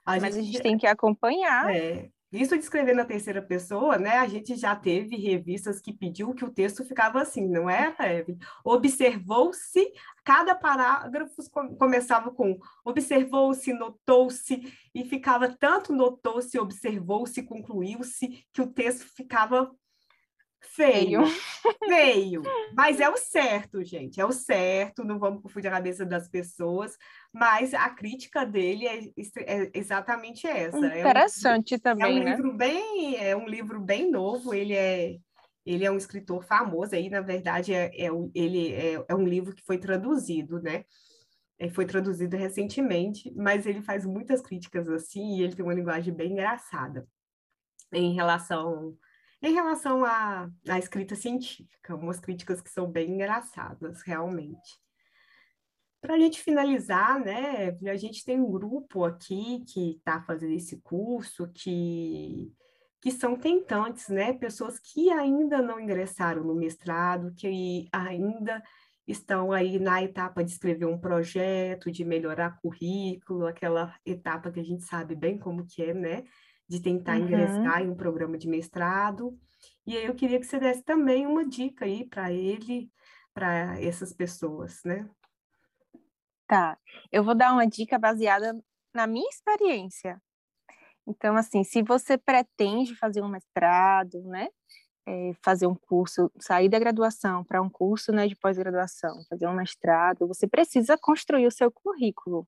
[0.05, 0.39] A Mas gente...
[0.39, 1.75] a gente tem que acompanhar.
[1.75, 2.11] É.
[2.33, 4.19] Isso de escrever na terceira pessoa, né?
[4.19, 8.39] A gente já teve revistas que pediu que o texto ficava assim, não é, Eve?
[8.65, 9.93] Observou-se,
[10.25, 11.43] cada parágrafo
[11.77, 14.63] começava com observou-se, notou-se,
[14.95, 19.71] e ficava tanto notou-se, observou-se, concluiu-se, que o texto ficava
[20.61, 21.23] Feio.
[21.89, 22.43] Feio.
[22.75, 24.21] Mas é o certo, gente.
[24.21, 25.05] É o certo.
[25.05, 26.97] Não vamos confundir a cabeça das pessoas.
[27.33, 29.01] Mas a crítica dele é,
[29.47, 30.79] é exatamente essa.
[30.79, 32.31] Interessante é um, também, é um né?
[32.37, 34.55] Livro bem, é um livro bem novo.
[34.55, 35.17] Ele é,
[35.65, 36.95] ele é um escritor famoso.
[36.95, 40.85] Aí, na verdade, é, é, ele é, é um livro que foi traduzido, né?
[41.59, 46.15] É, foi traduzido recentemente, mas ele faz muitas críticas assim e ele tem uma linguagem
[46.15, 47.07] bem engraçada
[47.93, 48.97] em relação
[49.43, 54.79] em relação à, à escrita científica, umas críticas que são bem engraçadas, realmente.
[56.01, 60.79] Para a gente finalizar, né, a gente tem um grupo aqui que está fazendo esse
[60.81, 62.53] curso, que
[63.01, 64.33] que são tentantes, né?
[64.35, 68.63] Pessoas que ainda não ingressaram no mestrado, que ainda
[69.07, 74.65] estão aí na etapa de escrever um projeto, de melhorar currículo, aquela etapa que a
[74.65, 76.25] gente sabe bem como que é, né?
[76.71, 77.25] De tentar uhum.
[77.25, 79.37] ingressar em um programa de mestrado.
[79.85, 82.89] E aí eu queria que você desse também uma dica aí para ele,
[83.35, 85.11] para essas pessoas, né?
[86.47, 86.79] Tá.
[87.11, 88.57] Eu vou dar uma dica baseada
[88.95, 90.21] na minha experiência.
[91.07, 94.49] Então, assim, se você pretende fazer um mestrado, né?
[95.07, 99.55] É, fazer um curso, sair da graduação para um curso né, de pós-graduação, fazer um
[99.55, 102.47] mestrado, você precisa construir o seu currículo.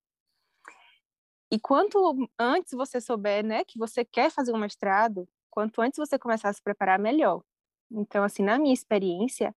[1.53, 6.17] E quanto antes você souber né, que você quer fazer um mestrado, quanto antes você
[6.17, 7.43] começar a se preparar, melhor.
[7.91, 9.55] Então, assim, na minha experiência,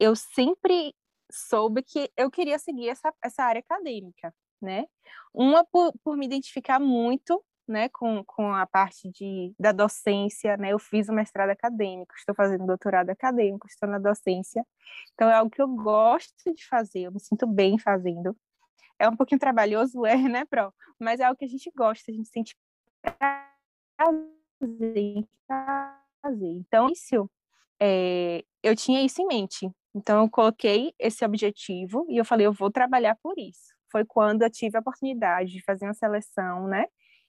[0.00, 0.94] eu sempre
[1.30, 4.86] soube que eu queria seguir essa, essa área acadêmica, né?
[5.34, 10.72] Uma por, por me identificar muito, né, com, com a parte de, da docência, né?
[10.72, 14.66] Eu fiz o mestrado acadêmico, estou fazendo doutorado acadêmico, estou na docência.
[15.12, 18.34] Então, é algo que eu gosto de fazer, eu me sinto bem fazendo.
[19.02, 20.72] É um pouquinho trabalhoso, é, né, Pro?
[20.98, 22.56] Mas é algo que a gente gosta, a gente sente
[23.98, 25.26] prazer
[26.22, 26.46] fazer.
[26.46, 27.28] Então, isso,
[27.80, 29.68] é, eu tinha isso em mente.
[29.92, 33.74] Então, eu coloquei esse objetivo e eu falei, eu vou trabalhar por isso.
[33.90, 36.84] Foi quando eu tive a oportunidade de fazer uma seleção, né?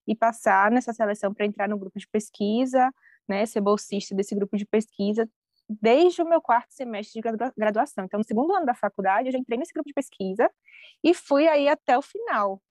[0.07, 2.89] E passar nessa seleção para entrar no grupo de pesquisa,
[3.27, 3.45] né?
[3.45, 5.27] Ser bolsista desse grupo de pesquisa
[5.81, 8.05] desde o meu quarto semestre de graduação.
[8.05, 10.49] Então, no segundo ano da faculdade, eu já entrei nesse grupo de pesquisa
[11.03, 12.61] e fui aí até o final,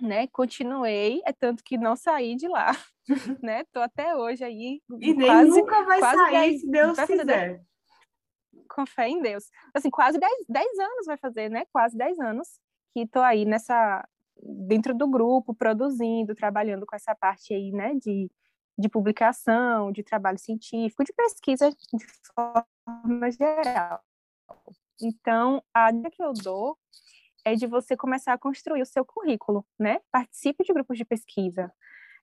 [0.00, 0.26] né?
[0.28, 2.72] Continuei, é tanto que não saí de lá,
[3.42, 3.64] né?
[3.72, 4.82] Tô até hoje aí.
[5.00, 7.62] E nem quase, nunca vai sair, dez, se Deus quiser.
[8.68, 9.50] Com fé em Deus.
[9.74, 11.64] Assim, quase 10, 10 anos vai fazer, né?
[11.72, 12.48] Quase 10 anos
[12.92, 14.04] que tô aí nessa
[14.42, 18.30] dentro do grupo, produzindo, trabalhando com essa parte aí, né, de,
[18.80, 24.02] de publicação, de trabalho científico, de pesquisa de forma geral.
[25.02, 26.76] Então, a dica que eu dou
[27.44, 30.00] é de você começar a construir o seu currículo, né?
[30.10, 31.72] Participe de grupos de pesquisa,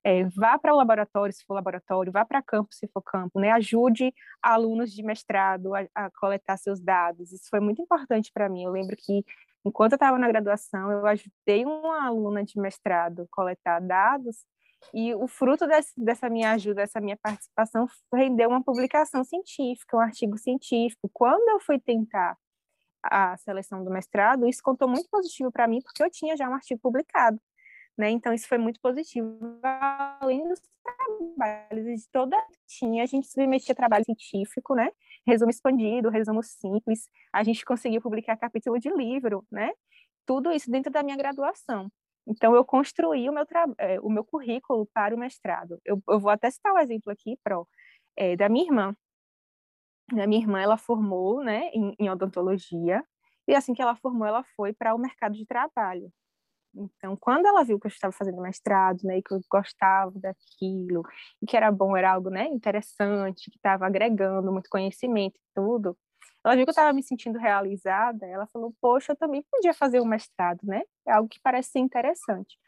[0.04, 3.50] é, vá para o laboratório, se for laboratório, vá para campo, se for campo, né?
[3.50, 7.32] Ajude alunos de mestrado a, a coletar seus dados.
[7.32, 8.64] Isso foi muito importante para mim.
[8.64, 9.24] Eu lembro que,
[9.64, 14.44] enquanto eu estava na graduação, eu ajudei uma aluna de mestrado a coletar dados
[14.92, 20.00] e o fruto desse, dessa minha ajuda, dessa minha participação, rendeu uma publicação científica, um
[20.00, 21.10] artigo científico.
[21.12, 22.36] Quando eu fui tentar
[23.02, 26.54] a seleção do mestrado, isso contou muito positivo para mim, porque eu tinha já um
[26.54, 27.40] artigo publicado.
[27.96, 28.10] Né?
[28.10, 29.36] Então, isso foi muito positivo.
[30.20, 34.90] Além dos trabalhos de toda tinha, a gente submetia trabalho científico, né?
[35.26, 37.08] Resumo expandido, resumo simples.
[37.32, 39.72] A gente conseguiu publicar capítulo de livro, né?
[40.24, 41.90] Tudo isso dentro da minha graduação.
[42.28, 43.44] Então, eu construí o meu,
[43.78, 45.80] é, o meu currículo para o mestrado.
[45.84, 47.66] Eu, eu vou até citar o um exemplo aqui, Pro,
[48.16, 48.94] é, da minha irmã.
[50.12, 53.02] A minha irmã, ela formou né, em, em odontologia,
[53.46, 56.10] e assim que ela formou, ela foi para o mercado de trabalho.
[56.74, 61.02] Então, quando ela viu que eu estava fazendo mestrado, né, e que eu gostava daquilo,
[61.42, 65.96] e que era bom, era algo, né, interessante, que estava agregando muito conhecimento e tudo,
[66.44, 70.00] ela viu que eu estava me sentindo realizada, ela falou, poxa, eu também podia fazer
[70.00, 70.82] um mestrado, né?
[71.06, 72.58] É algo que parece ser interessante.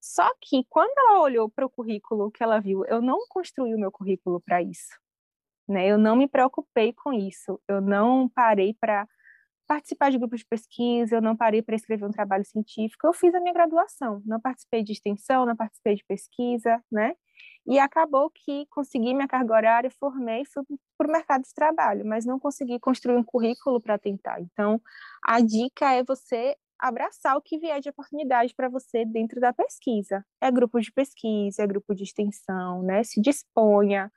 [0.00, 3.78] Só que, quando ela olhou para o currículo que ela viu, eu não construí o
[3.78, 4.96] meu currículo para isso.
[5.68, 5.86] Né?
[5.88, 9.06] Eu não me preocupei com isso, eu não parei para
[9.66, 13.34] participar de grupos de pesquisa, eu não parei para escrever um trabalho científico, eu fiz
[13.34, 17.14] a minha graduação, não participei de extensão, não participei de pesquisa, né?
[17.68, 20.64] E acabou que consegui minha carga horária, formei, fui
[20.96, 24.40] para o mercado de trabalho, mas não consegui construir um currículo para tentar.
[24.40, 24.80] Então,
[25.22, 30.24] a dica é você abraçar o que vier de oportunidade para você dentro da pesquisa.
[30.40, 33.04] É grupo de pesquisa, é grupo de extensão, né?
[33.04, 34.10] Se disponha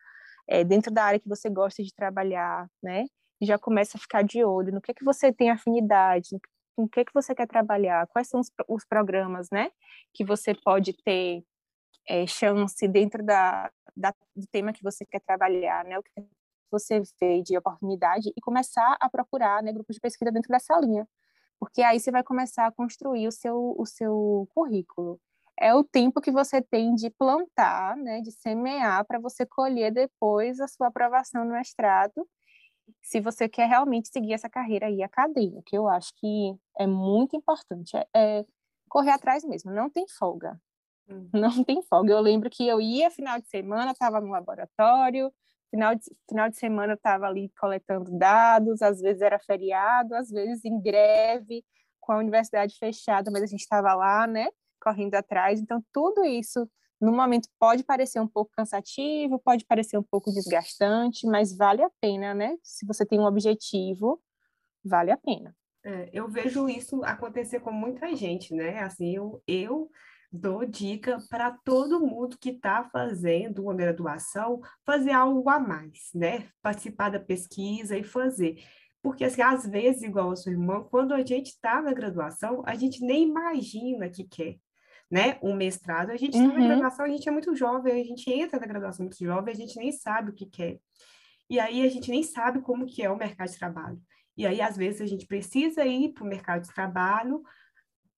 [0.47, 3.05] é, dentro da área que você gosta de trabalhar, né?
[3.41, 6.39] já começa a ficar de olho no que é que você tem afinidade,
[6.77, 9.71] no que é que você quer trabalhar, quais são os, os programas, né,
[10.13, 11.43] que você pode ter
[12.07, 16.11] é, chance dentro da, da, do tema que você quer trabalhar, né, o que
[16.71, 21.07] você vê de oportunidade e começar a procurar, né, grupos de pesquisa dentro dessa linha,
[21.59, 25.19] porque aí você vai começar a construir o seu, o seu currículo.
[25.59, 30.59] É o tempo que você tem de plantar, né, de semear para você colher depois
[30.59, 32.27] a sua aprovação no mestrado
[33.01, 37.35] se você quer realmente seguir essa carreira aí acadêmica, que eu acho que é muito
[37.35, 38.45] importante, é, é
[38.89, 40.59] correr atrás mesmo, não tem folga.
[41.33, 42.13] não tem folga.
[42.13, 45.31] Eu lembro que eu ia final de semana, estava no laboratório,
[45.69, 50.63] final de, final de semana estava ali coletando dados, às vezes era feriado, às vezes
[50.65, 51.63] em greve,
[51.99, 54.49] com a universidade fechada, mas a gente estava lá, né,
[54.81, 55.59] correndo atrás.
[55.59, 61.25] Então, tudo isso no momento pode parecer um pouco cansativo, pode parecer um pouco desgastante,
[61.25, 62.55] mas vale a pena, né?
[62.61, 64.21] Se você tem um objetivo,
[64.83, 65.55] vale a pena.
[65.83, 68.83] É, eu vejo isso acontecer com muita gente, né?
[68.83, 69.89] Assim, eu, eu
[70.31, 76.47] dou dica para todo mundo que está fazendo uma graduação fazer algo a mais, né?
[76.61, 78.63] Participar da pesquisa e fazer.
[79.01, 82.75] Porque, assim, às vezes, igual a sua irmã, quando a gente está na graduação, a
[82.75, 84.57] gente nem imagina que quer,
[85.09, 85.37] né?
[85.41, 86.11] Um mestrado.
[86.11, 86.59] A gente está uhum.
[86.59, 89.57] na graduação, a gente é muito jovem, a gente entra na graduação muito jovem, a
[89.57, 90.79] gente nem sabe o que quer.
[91.49, 93.99] E aí a gente nem sabe como que é o mercado de trabalho.
[94.37, 97.43] E aí, às vezes, a gente precisa ir para o mercado de trabalho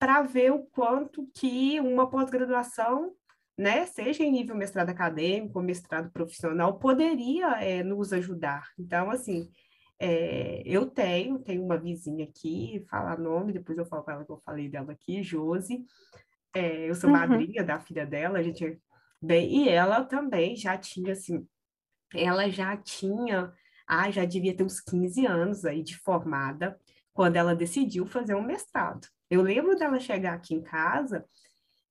[0.04, 3.14] para ver o quanto que uma pós-graduação,
[3.56, 8.68] né, seja em nível mestrado acadêmico ou mestrado profissional, poderia é, nos ajudar.
[8.78, 9.48] Então, assim,
[9.98, 14.30] é, eu tenho, tenho uma vizinha aqui, falar nome, depois eu falo para ela que
[14.30, 15.86] eu falei dela aqui, Josi.
[16.54, 17.16] É, eu sou uhum.
[17.16, 18.76] madrinha da filha dela, a gente é
[19.22, 21.48] bem, e ela também já tinha, assim,
[22.14, 23.54] ela já tinha,
[23.88, 26.78] ah, já devia ter uns 15 anos aí de formada,
[27.14, 29.08] quando ela decidiu fazer um mestrado.
[29.30, 31.24] Eu lembro dela chegar aqui em casa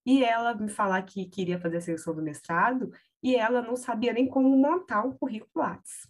[0.06, 2.92] e ela me falar que queria fazer a seleção do mestrado
[3.24, 6.08] e ela não sabia nem como montar um currículo Lattes.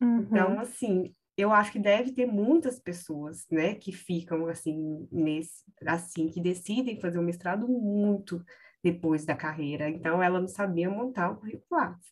[0.00, 0.18] Uhum.
[0.22, 6.28] Então, assim, eu acho que deve ter muitas pessoas, né, que ficam assim nesse assim
[6.28, 8.44] que decidem fazer o um mestrado muito
[8.82, 9.88] depois da carreira.
[9.88, 12.10] Então, ela não sabia montar um currículo Lattes.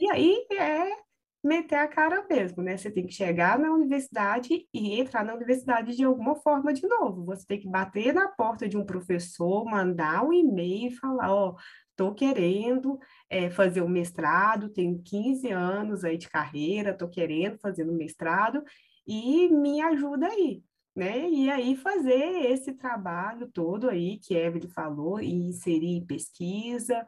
[0.00, 1.05] E aí é
[1.46, 2.76] meter a cara mesmo, né?
[2.76, 7.24] Você tem que chegar na universidade e entrar na universidade de alguma forma de novo.
[7.24, 11.50] Você tem que bater na porta de um professor, mandar um e-mail e falar, ó,
[11.50, 11.56] oh,
[11.90, 12.98] estou querendo
[13.30, 17.92] é, fazer o um mestrado, tenho 15 anos aí de carreira, estou querendo fazer o
[17.92, 18.62] um mestrado
[19.06, 20.62] e me ajuda aí.
[20.94, 21.28] Né?
[21.28, 27.04] E aí fazer esse trabalho todo aí que Evelyn falou, e inserir pesquisa,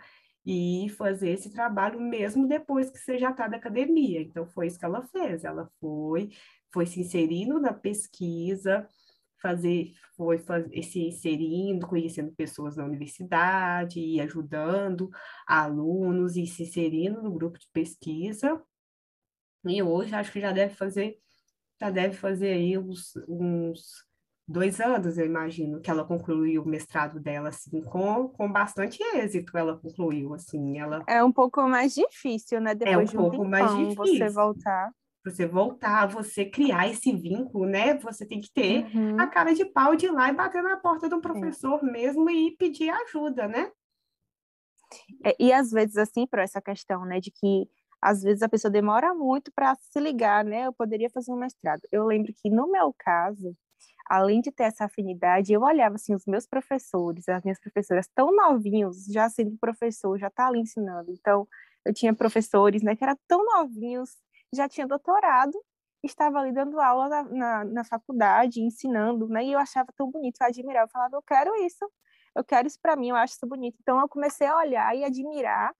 [0.51, 4.23] e fazer esse trabalho mesmo depois que você já está da academia.
[4.23, 5.45] Então, foi isso que ela fez.
[5.45, 6.31] Ela foi,
[6.73, 8.89] foi se inserindo na pesquisa,
[9.43, 15.11] fazer, foi fazer, se inserindo, conhecendo pessoas na universidade, e ajudando
[15.47, 18.59] alunos e se inserindo no grupo de pesquisa.
[19.67, 21.19] E hoje acho que já deve fazer,
[21.79, 24.08] já deve fazer aí uns, uns
[24.49, 29.57] dois anos, eu imagino, que ela concluiu o mestrado dela, assim, com, com bastante êxito
[29.57, 31.05] ela concluiu, assim, ela...
[31.07, 34.17] É um pouco mais difícil, né, depois é um de um pouco tempão, mais difícil.
[34.17, 34.91] você voltar.
[35.25, 39.21] Você voltar, você criar esse vínculo, né, você tem que ter uhum.
[39.21, 41.93] a cara de pau de ir lá e bater na porta do professor é.
[41.93, 43.71] mesmo e pedir ajuda, né?
[45.23, 47.69] É, e às vezes, assim, para essa questão, né, de que
[48.01, 50.67] às vezes a pessoa demora muito para se ligar, né?
[50.67, 51.83] Eu poderia fazer um mestrado.
[51.91, 53.57] Eu lembro que no meu caso,
[54.09, 58.35] além de ter essa afinidade, eu olhava assim os meus professores, as minhas professoras tão
[58.35, 61.11] novinhos, já sendo professor, já tá ali ensinando.
[61.13, 61.47] Então,
[61.85, 64.17] eu tinha professores, né, que eram tão novinhos,
[64.53, 65.53] já tinha doutorado,
[66.03, 70.41] estava ali dando aula na, na, na faculdade, ensinando, né, e eu achava tão bonito,
[70.41, 71.91] eu admirava, eu falava, eu quero isso,
[72.35, 73.77] eu quero isso para mim, eu acho isso bonito.
[73.81, 75.75] Então, eu comecei a olhar e admirar,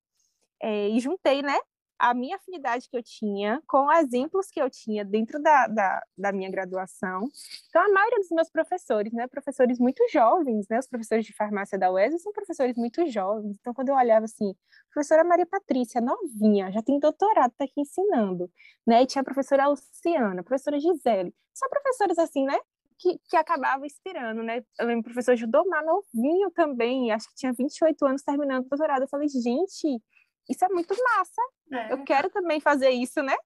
[0.61, 1.59] é, e juntei, né,
[1.99, 6.33] a minha afinidade que eu tinha com exemplos que eu tinha dentro da, da, da,
[6.33, 7.29] minha graduação.
[7.69, 11.79] Então, a maioria dos meus professores, né, professores muito jovens, né, os professores de farmácia
[11.79, 13.57] da UES são professores muito jovens.
[13.61, 14.55] Então, quando eu olhava assim,
[14.93, 18.51] professora Maria Patrícia, novinha, já tem doutorado, está aqui ensinando,
[18.87, 22.59] né, e tinha a professora Luciana, a professora Gisele, só professores assim, né,
[22.99, 24.63] que, que acabava inspirando, né?
[24.79, 29.03] Eu lembro o professor Judomar novinho também, acho que tinha 28 anos terminando o doutorado.
[29.03, 30.03] Eu falei, gente,
[30.49, 31.43] isso é muito massa.
[31.73, 31.93] É.
[31.93, 33.37] Eu quero também fazer isso, né?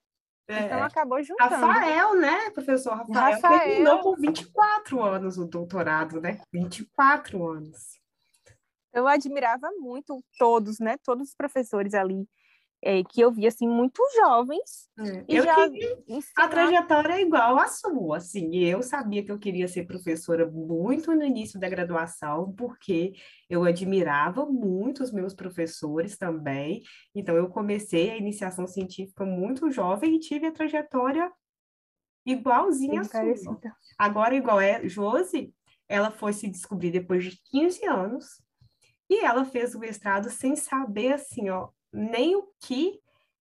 [0.48, 0.60] É.
[0.60, 1.54] Então acabou juntando.
[1.54, 6.40] Rafael, né, professor Rafael, Rafael terminou com 24 anos o doutorado, né?
[6.52, 8.00] 24 anos.
[8.92, 10.96] Eu admirava muito todos, né?
[11.04, 12.28] Todos os professores ali
[12.82, 15.54] é, que eu vi assim muito jovens é, e eu já
[16.36, 21.14] a trajetória é igual à sua assim eu sabia que eu queria ser professora muito
[21.14, 23.12] no início da graduação porque
[23.48, 26.82] eu admirava muito os meus professores também
[27.14, 31.30] então eu comecei a iniciação científica muito jovem e tive a trajetória
[32.24, 33.60] igualzinha à sua.
[33.96, 35.54] Agora igual é Josi
[35.88, 38.42] ela foi se descobrir depois de 15 anos
[39.08, 43.00] e ela fez o mestrado sem saber assim ó nem o que,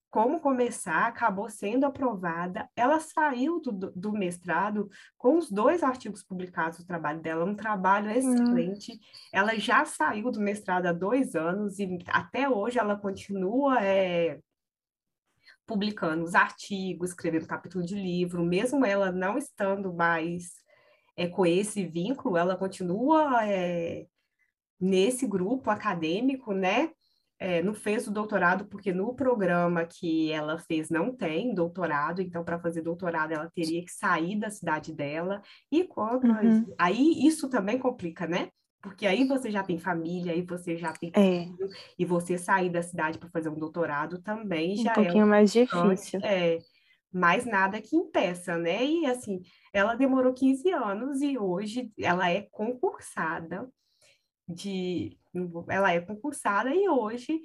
[0.10, 2.70] como começar, acabou sendo aprovada.
[2.76, 8.10] Ela saiu do, do mestrado com os dois artigos publicados do trabalho dela, um trabalho
[8.10, 8.12] hum.
[8.12, 8.94] excelente.
[8.94, 9.00] Hum.
[9.32, 14.40] Ela já saiu do mestrado há dois anos e até hoje ela continua é,
[15.66, 20.62] publicando os artigos, escrevendo capítulo de livro, mesmo ela não estando mais
[21.16, 24.06] é, com esse vínculo, ela continua é,
[24.80, 26.92] nesse grupo acadêmico, né?
[27.44, 32.44] É, não fez o doutorado, porque no programa que ela fez não tem doutorado, então,
[32.44, 35.42] para fazer doutorado, ela teria que sair da cidade dela.
[35.72, 36.26] E quando.
[36.26, 36.72] Uhum.
[36.78, 38.50] Aí isso também complica, né?
[38.80, 41.46] Porque aí você já tem família, aí você já tem é.
[41.46, 41.68] filho,
[41.98, 45.30] e você sair da cidade para fazer um doutorado também já um pouquinho é um
[45.30, 46.20] mais difícil.
[46.24, 46.60] É,
[47.12, 48.86] mais nada que impeça, né?
[48.86, 49.42] E assim,
[49.74, 53.68] ela demorou 15 anos e hoje ela é concursada
[54.48, 55.18] de
[55.70, 57.42] ela é concursada e hoje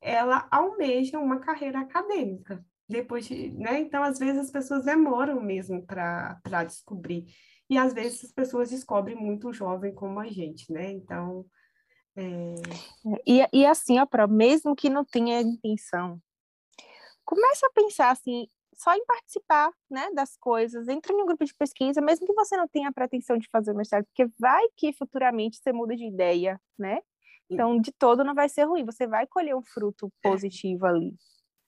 [0.00, 2.64] ela almeja uma carreira acadêmica.
[2.88, 3.80] Depois de, né?
[3.80, 7.24] Então, às vezes as pessoas demoram mesmo para descobrir.
[7.68, 10.92] E às vezes as pessoas descobrem muito jovem como a gente, né?
[10.92, 11.44] Então,
[12.16, 12.54] é...
[13.26, 16.20] E, e assim, ó, mesmo que não tenha intenção,
[17.24, 21.54] começa a pensar assim, só em participar né, das coisas, entre em um grupo de
[21.54, 25.58] pesquisa, mesmo que você não tenha a pretensão de fazer mestrado, porque vai que futuramente
[25.58, 27.00] você muda de ideia, né?
[27.48, 30.28] Então, de todo não vai ser ruim, você vai colher um fruto é.
[30.28, 30.90] positivo é.
[30.90, 31.14] ali.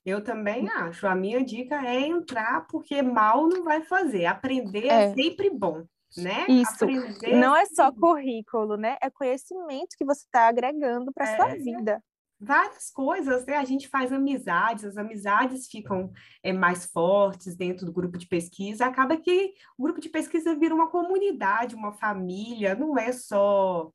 [0.04, 1.06] Eu também acho.
[1.06, 4.26] A minha dica é entrar, porque mal não vai fazer.
[4.26, 5.84] Aprender é, é sempre bom,
[6.16, 6.46] né?
[6.48, 6.84] Isso.
[6.84, 8.96] Aprender não é só currículo, né?
[9.02, 12.02] É conhecimento que você está agregando para a é, sua vida
[12.40, 13.56] várias coisas, né?
[13.56, 16.12] A gente faz amizades, as amizades ficam
[16.42, 18.86] é, mais fortes dentro do grupo de pesquisa.
[18.86, 23.90] Acaba que o grupo de pesquisa vira uma comunidade, uma família, não é só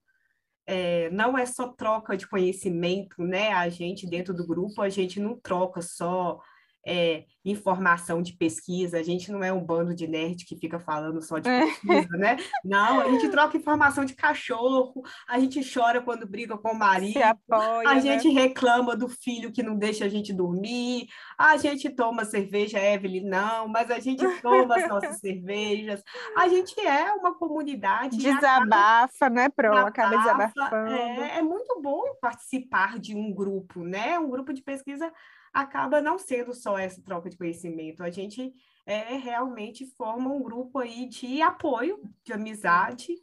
[0.65, 3.51] é, não é só troca de conhecimento, né?
[3.51, 6.39] A gente dentro do grupo, a gente não troca só
[6.85, 11.21] é, informação de pesquisa, a gente não é um bando de nerd que fica falando
[11.21, 11.65] só de é.
[11.65, 12.37] pesquisa, né?
[12.63, 17.21] Não, a gente troca informação de cachorro, a gente chora quando briga com o marido,
[17.21, 18.01] apoia, a né?
[18.01, 21.07] gente reclama do filho que não deixa a gente dormir,
[21.37, 26.03] a gente toma cerveja, Evelyn, não, mas a gente toma as nossas cervejas,
[26.37, 28.17] a gente é uma comunidade.
[28.17, 29.77] Desabafa, acaba, né, Pro?
[29.77, 30.91] Acaba desabafando.
[30.93, 34.19] É, é muito bom participar de um grupo, né?
[34.19, 35.11] Um grupo de pesquisa
[35.53, 38.03] acaba não sendo só essa troca de conhecimento.
[38.03, 38.53] A gente
[38.85, 43.13] é, realmente forma um grupo aí de apoio, de amizade,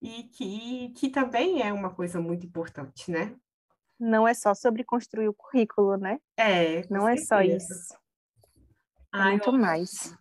[0.00, 3.36] e que, que também é uma coisa muito importante, né?
[3.98, 6.18] Não é só sobre construir o currículo, né?
[6.36, 6.86] É.
[6.88, 7.12] Não certeza.
[7.12, 7.98] é só isso.
[9.12, 10.16] Ai, muito mais.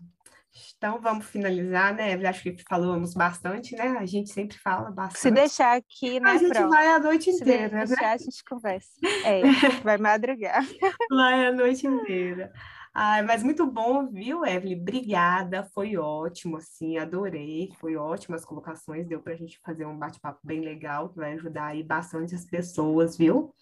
[0.78, 2.14] Então vamos finalizar, né?
[2.28, 3.98] Acho que falamos bastante, né?
[4.00, 5.22] A gente sempre fala bastante.
[5.22, 6.32] Se deixar aqui, né?
[6.32, 8.14] A gente vai a noite inteira, Se deixar, né?
[8.14, 8.90] a gente conversa.
[9.24, 9.42] É,
[9.84, 10.66] vai madrugar.
[11.10, 12.52] Vai a noite inteira.
[12.94, 14.82] Ai, mas muito bom, viu, Evelyn?
[14.82, 19.98] Obrigada, foi ótimo, assim, adorei, foi ótimo as colocações, deu para a gente fazer um
[19.98, 23.54] bate-papo bem legal, que vai ajudar aí bastante as pessoas, viu?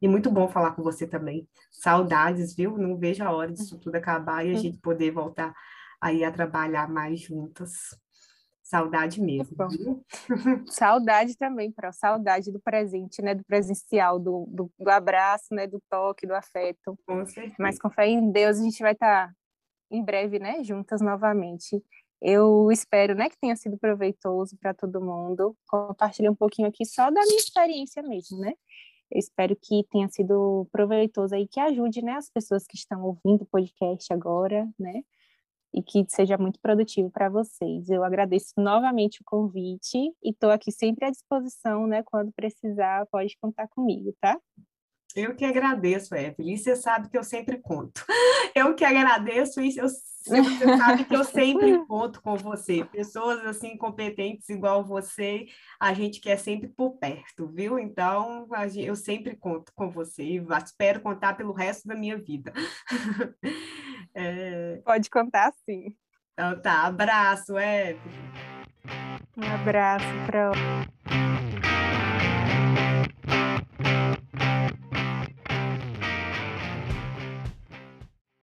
[0.00, 1.48] E muito bom falar com você também.
[1.72, 2.78] Saudades, viu?
[2.78, 5.52] Não vejo a hora disso tudo acabar e a gente poder voltar
[6.00, 7.98] aí a trabalhar mais juntas.
[8.62, 10.04] Saudade mesmo, viu?
[10.68, 11.90] Saudade também, Pro.
[11.90, 13.34] Saudade do presente, né?
[13.34, 15.66] Do presencial, do, do, do, abraço, né?
[15.66, 16.98] Do toque, do afeto.
[17.06, 17.56] Com certeza.
[17.58, 19.34] Mas com fé em Deus, a gente vai estar tá
[19.90, 20.62] em breve, né?
[20.62, 21.82] Juntas novamente.
[22.20, 23.30] Eu espero, né?
[23.30, 25.56] Que tenha sido proveitoso para todo mundo.
[25.66, 28.52] Compartilhei um pouquinho aqui só da minha experiência mesmo, né?
[29.10, 32.16] Eu espero que tenha sido proveitoso aí, que ajude, né?
[32.16, 35.02] As pessoas que estão ouvindo o podcast agora, né?
[35.72, 37.88] E que seja muito produtivo para vocês.
[37.88, 42.02] Eu agradeço novamente o convite e estou aqui sempre à disposição, né?
[42.04, 44.38] Quando precisar, pode contar comigo, tá?
[45.16, 46.56] Eu que agradeço, Evelyn.
[46.56, 48.04] Você sabe que eu sempre conto.
[48.54, 49.88] Eu que agradeço e eu,
[50.28, 52.84] você sabe que eu sempre conto com você.
[52.84, 55.46] Pessoas assim competentes igual você,
[55.78, 57.78] a gente quer sempre por perto, viu?
[57.78, 62.52] Então, eu sempre conto com você e espero contar pelo resto da minha vida.
[64.18, 64.80] É...
[64.84, 65.94] Pode contar, sim.
[66.32, 67.98] Então tá, abraço, Evelyn.
[69.36, 70.50] Um abraço, Pro.